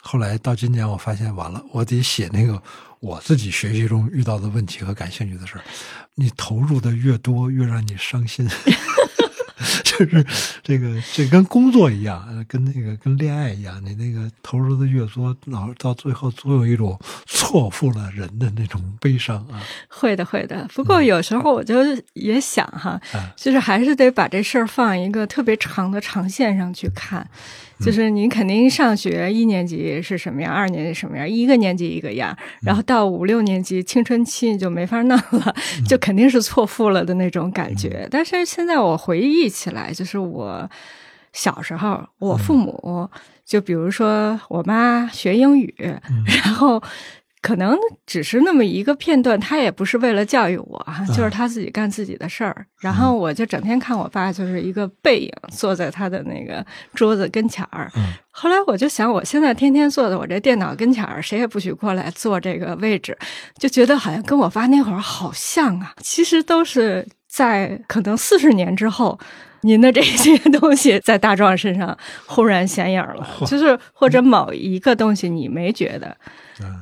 [0.00, 2.62] 后来到今年，我发现完了，我得写那个
[3.00, 5.64] 我自己学习中遇到的问题和感兴趣的事儿。
[6.14, 8.48] 你投入的越多，越让你伤心。
[9.82, 10.24] 就是
[10.62, 19.60] 这个，这跟工作一样，跟那个跟恋爱一样，你那个投入的越多，老到最后总有一种错付了人的那种悲伤啊。
[19.88, 20.64] 会的，会的。
[20.72, 21.74] 不过有时候我就
[22.12, 23.00] 也想哈，
[23.36, 27.28] 就是还是得把这事儿放一个特别长的长线上去看。
[27.80, 35.54] 就是你肯定上学一年级是什么样，二年级什么样，一个年级一个样，然后到五六年级青春期你就没法弄了，
[35.88, 38.06] 就肯定是错付了的那种感觉。
[38.10, 40.68] 但是现在我回忆起来，就是我
[41.32, 43.08] 小时候，我父母
[43.44, 45.74] 就比如说我妈学英语，
[46.44, 46.82] 然后。
[47.40, 47.76] 可能
[48.06, 52.66] 只是那么一个片段，他也不是为了教育我哈，就是他自己干自己的事儿。
[52.80, 56.64] 然后我就整天看我爸，就是一个背影坐在他的那个
[56.94, 57.90] 桌子跟前儿。
[58.30, 63.16] 后来我就想，我现在天天坐在我这电脑跟前儿，谁也不许过来坐这个位置，
[63.58, 65.92] 就觉得好像跟我爸那会儿好像啊。
[66.02, 69.18] 其实都是在可能四十年之后，
[69.62, 71.96] 您的这些东西在大壮身上
[72.26, 76.16] 忽然显影了， 就是或者某一个东西你没觉得。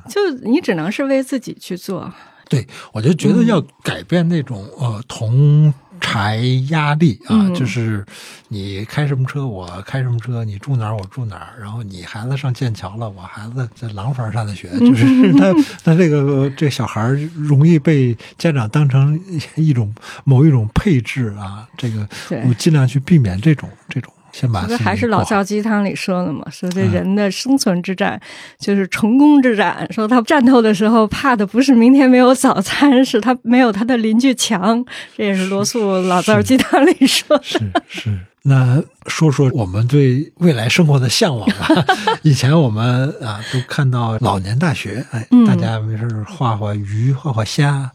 [0.09, 2.11] 就你只能是为自己去做，
[2.49, 6.37] 对我就觉得要改变那种呃同柴
[6.69, 8.05] 压力啊，就是
[8.47, 19.19] 你开什么车我开什么车，你住哪儿我住哪儿，然后你孩子上剑桥了，我孩子在廊坊上的学， 就是他他这个这小孩容易被家长当成
[19.55, 19.93] 一种
[20.23, 22.07] 某一种配置啊，这个
[22.47, 24.11] 我尽量去避免这种这种。
[24.45, 26.45] 不是还是老造鸡汤里说的嘛？
[26.51, 28.19] 说这人的生存之战
[28.59, 29.87] 就是成功之战。
[29.91, 34.83] 说他战斗的时候怕的不是明天没有早餐，是他没有他的邻居强。
[35.15, 37.43] 这也是罗素老造鸡汤里说的。
[37.43, 38.19] 是是。
[38.43, 41.67] 那说说我们对未来生活的向往吧。
[42.23, 47.91] 以前我们啊都看到老年大学，哎，大家没事画画鱼，画画虾。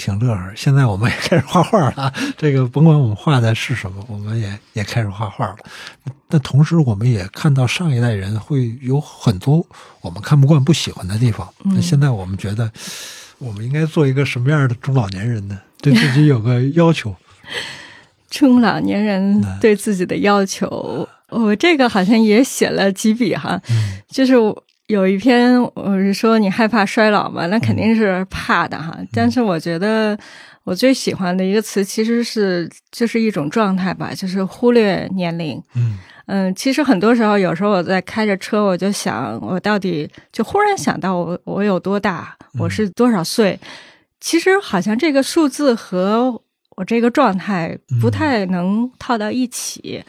[0.00, 2.10] 挺乐呵，现在我们也开始画画了。
[2.38, 5.56] 这个甭管我们画的是什么，我们也也开始画画了。
[6.26, 9.62] 但同时，我们也看到上一代人会有很多
[10.00, 11.46] 我们看不惯、不喜欢的地方。
[11.64, 12.72] 那现在我们觉得，
[13.36, 15.60] 我们应该做一个什么样的中老年人呢？
[15.82, 17.14] 对自己有个要求。
[18.30, 23.60] 中老年人对自己的要求，我这个好像也写了几笔哈，
[24.08, 24.34] 就是。
[24.90, 27.46] 有一篇我是说你害怕衰老吗？
[27.46, 28.98] 那肯定是怕的哈。
[29.12, 30.18] 但是我觉得
[30.64, 35.62] 我最喜欢的一个词其实是就是一种状态吧，就是忽略年龄。
[35.76, 43.58] 嗯嗯，其实很多时候，有时候我在开着车，我就想，我到底就忽然想到我我有多大，我是多少岁？
[44.20, 46.42] 其实好像这个数字和
[46.76, 50.04] 我这个状态不太能套到一起。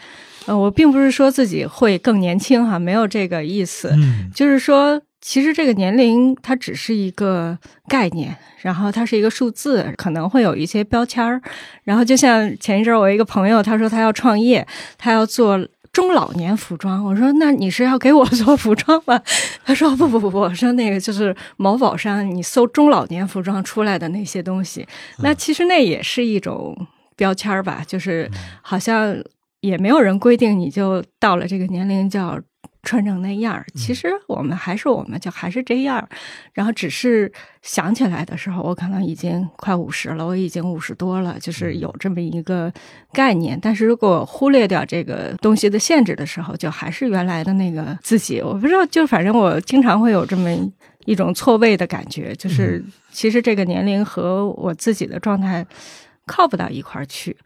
[0.47, 3.89] 呃，我并不是说自己会更年轻哈，没有这个意思。
[3.93, 7.55] 嗯，就是说，其实这个年龄它只是一个
[7.87, 11.39] 概念，然后它是一个数字，可能会有一些标签儿。
[11.83, 14.65] 然后就像前一阵儿，我一个朋友他说他要创业，
[14.97, 15.59] 他要做
[15.93, 17.05] 中老年服装。
[17.05, 19.21] 我说那你是要给我 做服装吗？
[19.63, 24.87] 他说不不不不，我说那个就是某宝上你搜中老年服装出来的那些东西，
[25.19, 26.75] 那其实那也是一种
[27.15, 28.27] 标签儿吧，就是
[28.63, 29.15] 好像。
[29.61, 32.39] 也没有人规定你就到了这个年龄就要
[32.83, 33.63] 穿成那样儿。
[33.75, 36.09] 其实我们还是我们，就还是这样儿。
[36.51, 37.31] 然后只是
[37.61, 42.73] 想起来的时候，我可能已经快五十了，我已经五十多了，就是有这么一个
[43.13, 43.57] 概念。
[43.61, 48.41] 但是如果忽略掉这个东西的限制的时候，就还是原来的那个自己。
[48.41, 50.49] 我不知道，就反正我经常会有这么
[51.05, 55.63] 一种错位的感觉，就是其实这个年龄和我自己的状态
[56.25, 57.37] 靠不到一块儿去。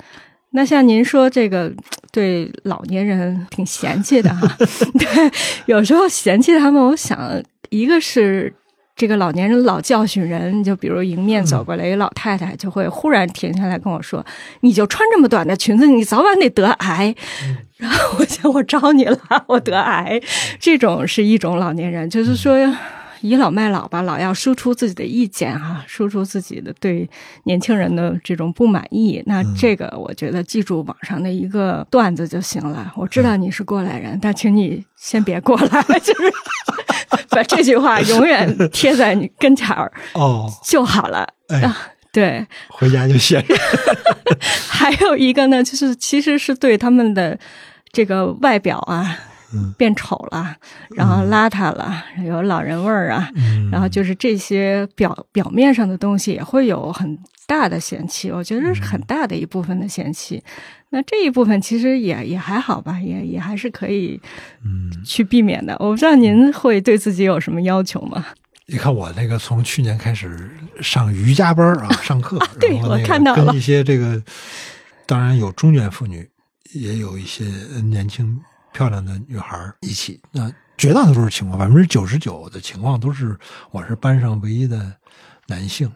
[0.55, 1.71] 那像您说这个
[2.11, 4.57] 对老年人挺嫌弃的哈，
[4.97, 5.31] 对，
[5.67, 8.53] 有时候嫌弃他们，我想一个是。
[8.97, 14.25] 这个老年人老教训人，就比如迎面走过来一老太太，就会忽然停下来跟我说
[14.63, 17.13] ：“你就穿这么短的裙子，你早晚得得癌。”
[17.75, 20.17] 然后我想，我招你了，我得癌。
[20.61, 22.57] 这种是一种老年人，就是说。
[23.21, 27.09] 倚老卖老吧，老要输出自己的意见哈，输出自己的对
[27.43, 29.21] 年轻人的这种不满意。
[29.25, 32.91] 那这个我觉得记住网上的一个段子就行了。
[32.95, 36.33] 我知道你是过来人，但请你先别过来， 就是
[37.29, 41.27] 把这句话永远贴在你跟前儿哦就好了。
[41.47, 41.71] 哎，
[42.11, 43.43] 对，回家就写。
[44.67, 47.37] 还有一个呢，就是其实是对他们的
[47.91, 49.17] 这个外表啊。
[49.77, 50.55] 变丑了，
[50.91, 53.29] 然后邋遢了，有老人味儿啊，
[53.71, 57.17] 然后就是这些表表面上的东西也会有很
[57.47, 60.43] 大的嫌弃，我觉得是很大的一部分的嫌弃。
[60.89, 64.19] 那这一部分其实也也还好吧，也也还是可以，
[64.63, 65.75] 嗯，去避免的。
[65.79, 68.25] 我不知道您会对自己有什么要求吗？
[68.67, 70.49] 你看我那个从去年开始
[70.81, 74.21] 上瑜伽班啊，上课，对我看到了，跟一些这个，
[75.05, 76.27] 当然有中年妇女，
[76.73, 77.43] 也有一些
[77.83, 78.39] 年轻。
[78.75, 83.33] 漂亮的女孩一起，那绝大多数情况，百分之九十九的情况都是
[83.71, 84.91] 我是班上唯一的
[85.47, 85.89] 男性。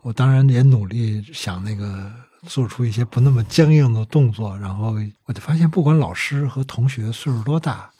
[0.00, 2.10] 我当然也努力想那个
[2.46, 4.96] 做出一些不那么僵硬的动作，然后
[5.26, 7.90] 我就发现，不管老师和同学岁数多大，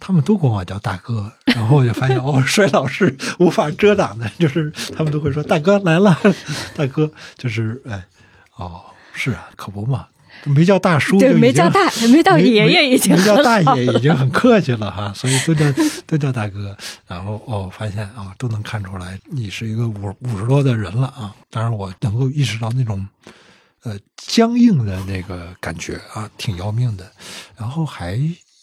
[0.00, 1.32] 他们都管我叫大哥。
[1.46, 6.18] 然后我就发现， 哦，衰老是无法遮挡的，就是他们都会说大哥来了，
[6.74, 8.04] 大哥就是哎，
[8.56, 8.82] 哦，
[9.12, 10.08] 是啊，可不嘛。
[10.44, 15.64] 没叫大叔，对，没叫大，没叫爷爷已经没叫大爷已经很客气了哈，所以都叫
[16.06, 16.76] 都叫大哥。
[17.06, 21.34] 然后哦，发现啊，都能看出来你是一个五五十多的人了啊。
[21.50, 23.06] 当然，我能够意识到那种
[23.84, 27.10] 呃僵硬的那个感觉啊，挺要命的。
[27.56, 28.14] 然后还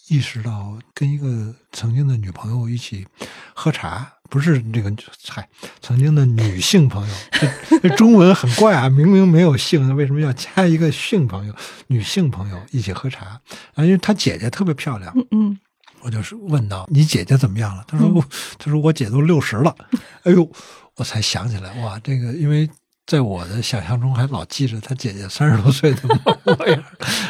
[0.08, 3.06] 意识到跟一个曾经的女朋友一起
[3.54, 4.12] 喝茶。
[4.32, 4.90] 不是这个，
[5.28, 5.46] 嗨，
[5.82, 8.88] 曾经的女性朋友，这 这中文很怪啊！
[8.88, 11.54] 明明没有姓，为什么要加一个性朋友？
[11.88, 13.38] 女性朋友一起喝茶，
[13.74, 15.12] 啊，因为她姐姐特别漂亮。
[15.14, 15.58] 嗯嗯，
[16.00, 17.84] 我就是问到你姐姐怎么样了？
[17.86, 18.24] 她说，
[18.58, 19.76] 她说我姐都六十了。
[20.24, 20.50] 哎呦，
[20.96, 22.66] 我才想起来，哇，这个因为
[23.06, 26.00] 在我的想象中还老记着她姐姐三十多岁的
[26.44, 26.82] 模样。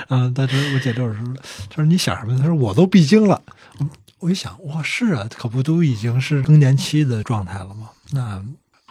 [0.08, 1.34] 嗯， 她说我姐六十了。
[1.68, 2.38] 她说你想什么？
[2.38, 3.42] 她说我都闭经了。
[4.22, 7.90] 我一想，哇，是啊，可不都已经是更年期的状态了吗？
[8.12, 8.40] 那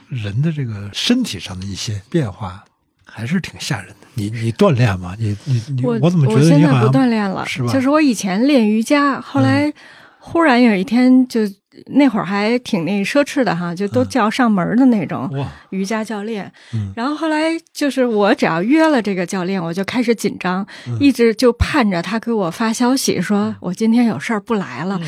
[0.10, 2.66] 人的这个身体上的一些变化
[3.06, 4.08] 还是挺吓人的。
[4.14, 5.16] 你你锻炼吗？
[5.18, 7.46] 你你你，我怎么觉得你不锻炼了？
[7.46, 7.72] 是吧？
[7.72, 9.74] 就是我以前练瑜伽，后来
[10.20, 11.42] 忽然有一天就。
[11.88, 15.30] 那会儿还挺那奢侈的哈，就都叫上门的那种
[15.70, 16.52] 瑜伽教练。
[16.96, 20.66] 然后后来就是我只要约了这个教练，我就开始紧张，
[21.00, 25.00] 一直就盼着他给我发消息，说我今天有事儿不来了。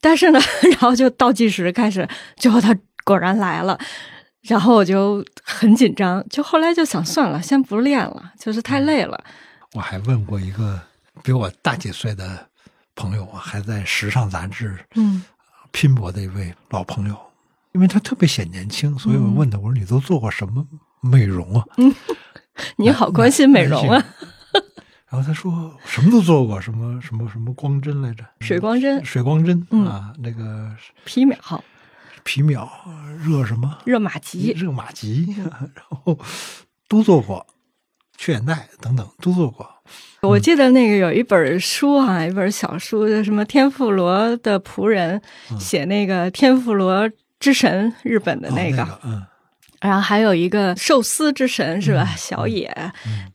[0.00, 0.38] 但是呢，
[0.70, 3.76] 然后就倒计时开始，最后他果然来了，
[4.42, 9.24] 然后我就很紧张，就后来就想算了，先不练了，就是太累了。
[9.72, 10.80] 我还问过一个
[11.24, 12.46] 比我大几岁的
[12.94, 15.24] 朋友啊，还在时尚杂志，嗯。
[15.74, 17.16] 拼搏的一位老朋友，
[17.72, 20.64] 因为他特别显年轻，所以我问他：“我说你都做过什么
[21.00, 21.92] 美容啊？”嗯，
[22.78, 24.02] 你好关心美容啊。
[25.10, 28.24] 然后他说：“什么都做过，什么什么什么光针来着？
[28.40, 30.70] 水光针，水光针啊，那个
[31.04, 31.36] 皮秒，
[32.22, 32.70] 皮秒
[33.18, 33.78] 热什么？
[33.84, 36.16] 热玛吉，热玛吉， 然后
[36.88, 37.44] 都做过，
[38.16, 39.68] 去眼袋等等都做过。”
[40.28, 45.20] 我记得那个有一本书啊，一本小书叫什么《天妇罗的仆人》，
[45.60, 47.08] 写那个天妇罗
[47.38, 49.22] 之神日本的那个，嗯，
[49.80, 52.04] 然后还有一个寿司之神是吧？
[52.16, 52.74] 小野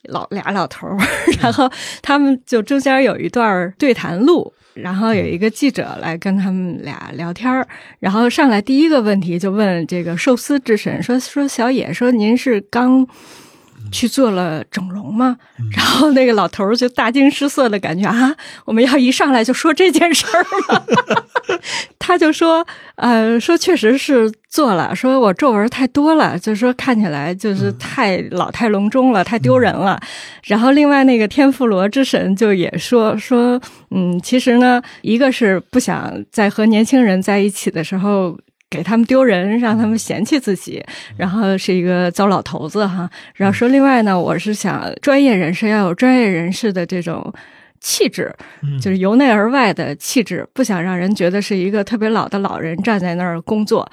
[0.05, 0.97] 老俩老头儿，
[1.41, 1.69] 然后
[2.01, 7.67] 他们就中间有一段对谈录，然后有一个记者来跟他们俩聊天儿，
[7.99, 13.07] 然后上来第一个问题就问这个寿司之神说说小野说您是刚。
[13.91, 15.37] 去做了整容吗？
[15.75, 18.35] 然后那个老头儿就大惊失色的感觉啊，
[18.65, 20.83] 我们要一上来就说这件事儿吗？
[21.99, 22.65] 他就说，
[22.95, 29.99] 呃，说确实是做了，说我皱纹太多了，就说看起来就是太老态龙钟了，太丢人了。
[30.43, 33.59] 然后另外那个天妇罗之神就也说说，
[33.91, 38.37] 嗯，其实呢，一个是不想在和年轻人在一起的时候。
[38.69, 40.83] 给他们丢人，让他们嫌弃自己，
[41.17, 43.09] 然后是一个糟老头子哈。
[43.35, 47.33] 然后说另外呢，我是想专业人士要有专业人士的这种
[47.81, 48.33] 气质，
[48.81, 53.89] 就是由内而外的气质，不想让人觉得是一个特别老的老人站在那儿工作。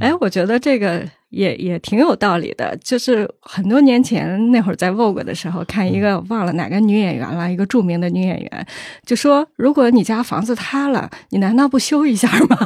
[0.00, 2.76] 哎，我觉得这个也也挺有道理的。
[2.82, 8.66] 就是很多年前那会儿在 Vogue 的时候，看一个忘了哪个女演员了，一个著名的女演员，
[9.04, 12.58] 就说：“如果你家房子塌了，你难道不修一下吗？”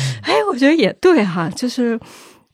[0.22, 1.98] 哎，我觉得也对哈，就是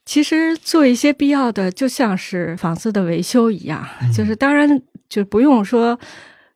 [0.06, 3.86] 其实做一些必要的，就像是房子的维修一样，
[4.16, 5.98] 就是当然就不用说。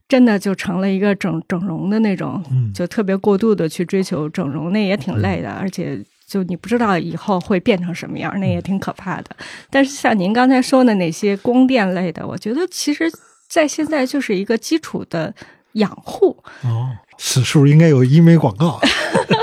[0.08, 2.42] 真的就成了一个整整容的那种，
[2.74, 9.36] 就特别过度的去追求整容，那也挺累的，而且就你不知道以后会变成什么样，那也挺可怕的。
[9.68, 13.12] 但是像您刚才说的那些光电类的，我觉得其实
[13.48, 15.34] 在现在就是一个基础的
[15.72, 16.42] 养护。
[16.62, 18.80] 哦，此处应该有医美广告，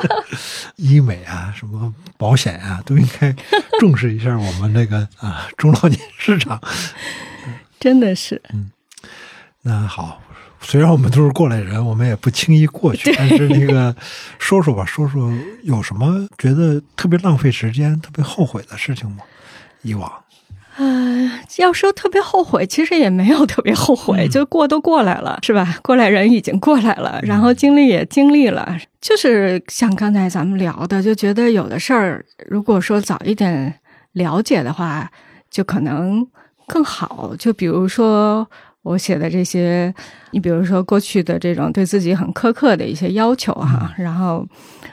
[0.78, 3.36] 医美啊，什么保险啊，都应该
[3.80, 6.60] 重视一下我们这个啊中老年市场。
[7.80, 8.72] 真的是，嗯，
[9.62, 10.24] 那好。
[10.68, 13.14] 虽然我们都是过来人，我们也不轻易过去。
[13.16, 13.96] 但是那个，
[14.40, 15.32] 说说吧，说说
[15.62, 19.18] 有什么觉得特别浪费时间、特别后悔的事情吗？
[19.84, 20.12] 以往，
[20.78, 25.78] 呃，要说特别后悔，其实也没有特别后悔，就过都过来了，是吧？
[25.84, 33.72] 过来人已经过来了，然后经历也经历了，就是像刚才咱们聊的，就觉得有的事儿，如果说早一点
[34.14, 35.12] 了解的话，
[35.52, 36.28] 就可能
[36.66, 37.36] 更好。
[37.38, 38.50] 就比如说。
[38.86, 39.92] 我写的这些，
[40.30, 44.48] 你比如说过去的这种对自己很苛刻的一些要求哈，然后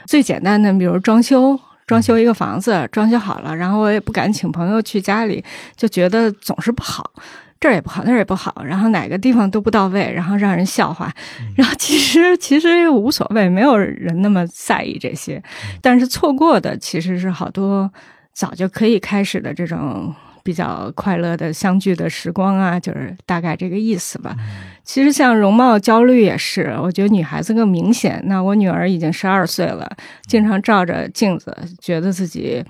[0.07, 5.43] 最简单的，比如装修，装修一个房子，装修好了，然后我也不敢请朋友去家里，
[5.75, 7.11] 就觉得总是不好，
[7.59, 11.13] 这儿也不好，那儿也不好，然后哪个地方都不到位，然后让人笑话，
[11.55, 15.39] 然后其实其实无所谓，没有人那么在意这些，
[15.83, 17.91] 但是错过的其实是好多
[18.33, 20.11] 早就可以开始的这种。
[20.43, 24.35] 比较快乐的相聚的时光啊，就是大概这个意思吧。
[24.83, 28.21] 其实像容貌焦虑也是，我觉得女孩子更明显。
[28.25, 29.89] 那我女儿已经十二岁了，
[30.27, 32.61] 经常照着镜子，觉得自己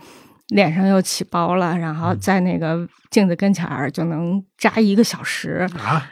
[0.49, 5.67] 脸上又起包了，然后在那个镜子跟前儿就能扎一个小时，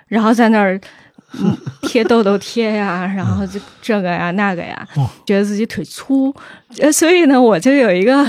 [0.07, 0.81] 然后在那儿
[1.87, 4.87] 贴痘痘贴呀，然后就这个呀那个呀，
[5.27, 6.35] 觉得自己腿粗。
[6.79, 8.25] 呃，所以呢，我就有一个。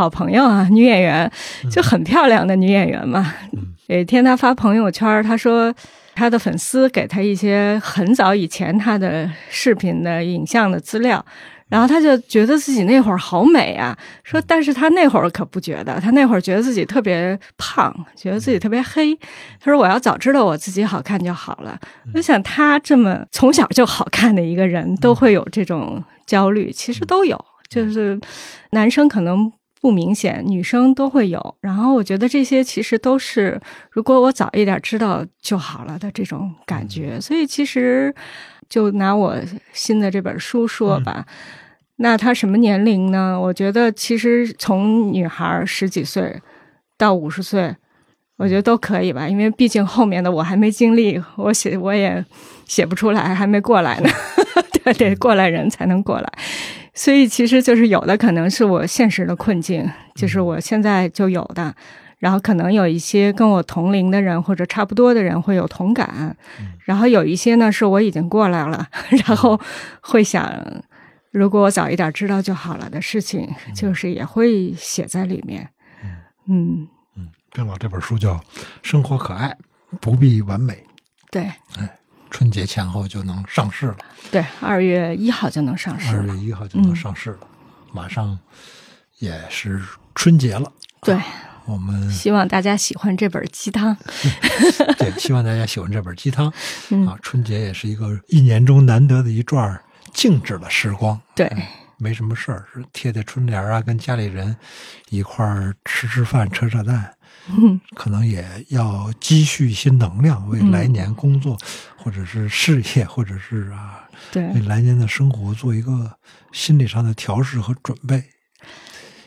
[0.00, 1.30] 好朋友啊，女演员
[1.70, 3.34] 就很漂亮的女演员嘛。
[3.88, 5.70] 有一天她发朋友圈，她说
[6.14, 11.22] 她的粉丝给她一些很早以前她的视频的影像的资料，
[11.68, 13.94] 然后她就觉得自己那会儿好美啊。
[14.24, 19.14] 说但是她那会儿可不觉得，她那会儿觉得自己特别胖，觉得自己特别黑。
[19.60, 21.78] 她说我要早知道我自己好看就好了。
[22.14, 28.18] 我想她这么从小就好看的一个人，都会有这种焦虑，其实都有，就是
[28.70, 29.52] 男生可能。
[29.80, 31.56] 不明显，女生都会有。
[31.60, 33.58] 然后我觉得这些其实都是，
[33.90, 37.18] 如果我早一点知道就好了的这种感觉。
[37.20, 38.14] 所以其实
[38.68, 39.34] 就拿我
[39.72, 41.24] 新的这本书说吧，
[41.96, 43.40] 那她什么年龄呢？
[43.40, 46.40] 我觉得其实从女孩十几岁
[46.98, 47.74] 到五十岁，
[48.36, 49.26] 我觉得都可以吧。
[49.26, 52.22] 因为毕竟后面的我还没经历，我写我也
[52.66, 54.10] 写不出来，还没过来呢。
[54.84, 56.32] 对，得过来人才能过来。
[56.92, 61.74] 所以其实就是有的可能是我现实的困境，就是我现在就有的，
[62.18, 66.36] 然后可能有一些跟我同龄的人或者差不多的人会有同感，
[66.84, 68.86] 然后有一些呢是我已经过来了，
[69.26, 69.58] 然后
[70.00, 70.52] 会想，
[71.30, 75.68] 如果我早一点知道就好了的事情，就是也会写在里面。
[76.48, 78.34] 嗯嗯，冰老这本书叫
[78.82, 79.56] 《生活可爱，
[80.00, 80.74] 不必完美》。
[81.30, 81.42] 对，
[81.78, 81.99] 哎。
[82.30, 83.96] 春节前后就能上市了，
[84.30, 86.16] 对，二月一号就能上市。
[86.16, 87.38] 二月一号就能上市了，
[87.92, 88.38] 马上
[89.18, 89.82] 也是
[90.14, 90.72] 春节了。
[91.02, 91.20] 对，
[91.66, 93.96] 我们希望大家喜欢这本鸡汤。
[94.96, 96.46] 对，希望大家喜欢这本鸡汤。
[97.06, 99.80] 啊，春节也是一个一年中难得的一段
[100.12, 101.20] 静止的时光。
[101.34, 101.50] 对，
[101.98, 104.56] 没什么事儿，是贴贴春联啊，跟家里人
[105.08, 107.12] 一块儿吃吃饭、扯扯淡。
[107.48, 111.56] 嗯，可能也要积蓄一些能量，为来年工作，
[111.96, 116.12] 或者是事业，或者是啊，对，为来年的生活做一个
[116.52, 118.22] 心理上的调试和准备。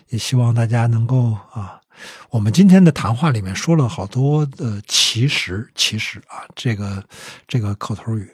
[0.09, 1.81] 也希望大家能够啊，
[2.29, 7.03] 我们今天的谈话里面说了好多的其实，其实啊，这个
[7.47, 8.29] 这个口头语，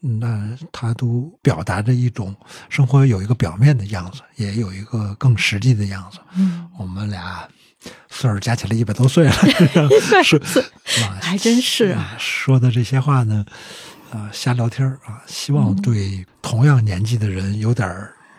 [0.00, 2.34] 那它都表达着一种
[2.70, 6.20] 生活有一个表面的样子，也有一个更实际的样子。
[6.36, 7.46] 嗯，我们俩。
[8.08, 9.32] 岁数加起来一百多岁了，
[10.22, 10.36] 是
[11.04, 12.14] 啊，还真是啊。
[12.18, 13.44] 说的这些话呢，
[14.10, 17.88] 啊，瞎聊天啊，希望对同样年纪的人有点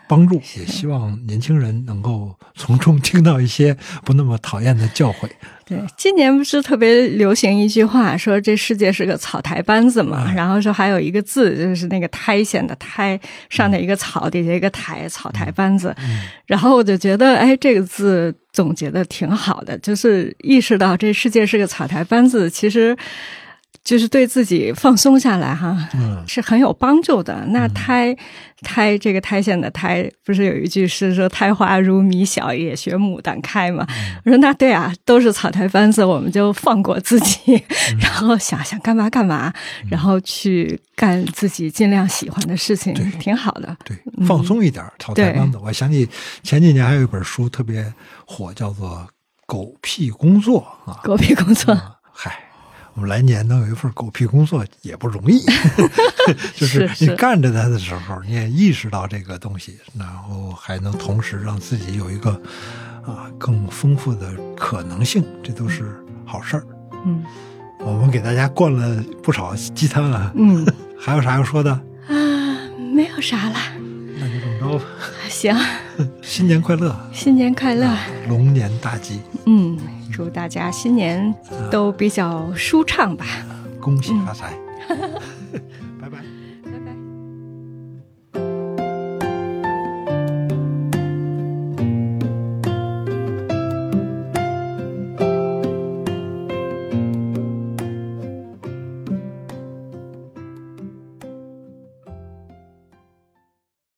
[0.08, 5.28] 帮助，也希望年轻人能够从中听到一些不那么讨厌的教诲。
[5.68, 13.18] 对，今年不是特别流行一句话，说这世界是个草台班子嘛，然后说还有一个字，就是那个苔藓的苔，
[13.50, 15.92] 上面一个草，底下一个台，草台班子。
[16.46, 22.96] 然后我就觉得，哎，这个字总结的挺好的，就是意识到这世界是个草台班子，其实。
[23.86, 25.88] 就是对自己放松下来哈，
[26.26, 27.46] 是很有帮助的。
[27.50, 28.14] 那胎
[28.62, 33.86] 胎这个胎线的胎，不是有一句诗说“胎花如米小，也学牡丹开”吗？
[34.24, 37.62] 我说那对啊，都是草台班子，我们就放过自己，
[38.00, 39.52] 然后想想干嘛干嘛，
[39.88, 43.76] 然后去干自己尽量喜欢的事情，挺好的。
[43.84, 43.96] 对，
[44.26, 45.58] 放松一点，草台班子。
[45.58, 46.08] 我想起
[46.42, 47.94] 前几年还有一本书特别
[48.26, 49.06] 火，叫做
[49.46, 51.72] 《狗屁工作》啊，狗屁工作，
[52.12, 52.45] 嗨。
[52.96, 55.38] 我们来年能有一份狗屁工作也不容易
[56.56, 62.30] 就是你干着它的时候，你也意识到这个东西，然后还能同时让自己有一个
[63.04, 66.66] 啊更丰富的可能性，这都是好事儿。
[67.04, 67.22] 嗯，
[67.80, 70.32] 我们给大家灌了不少鸡汤啊。
[70.34, 70.66] 嗯，
[70.98, 71.70] 还有啥要说的？
[72.08, 72.10] 啊，
[72.94, 73.56] 没有啥了。
[74.16, 74.84] 那就这么着吧。
[75.28, 75.56] 行。
[76.22, 76.94] 新年快乐！
[77.12, 77.88] 新年快乐！
[78.28, 79.20] 龙年大吉！
[79.46, 79.78] 嗯。
[80.12, 81.34] 祝大家新年
[81.70, 83.26] 都比较舒畅吧！
[83.78, 84.54] 恭喜发财！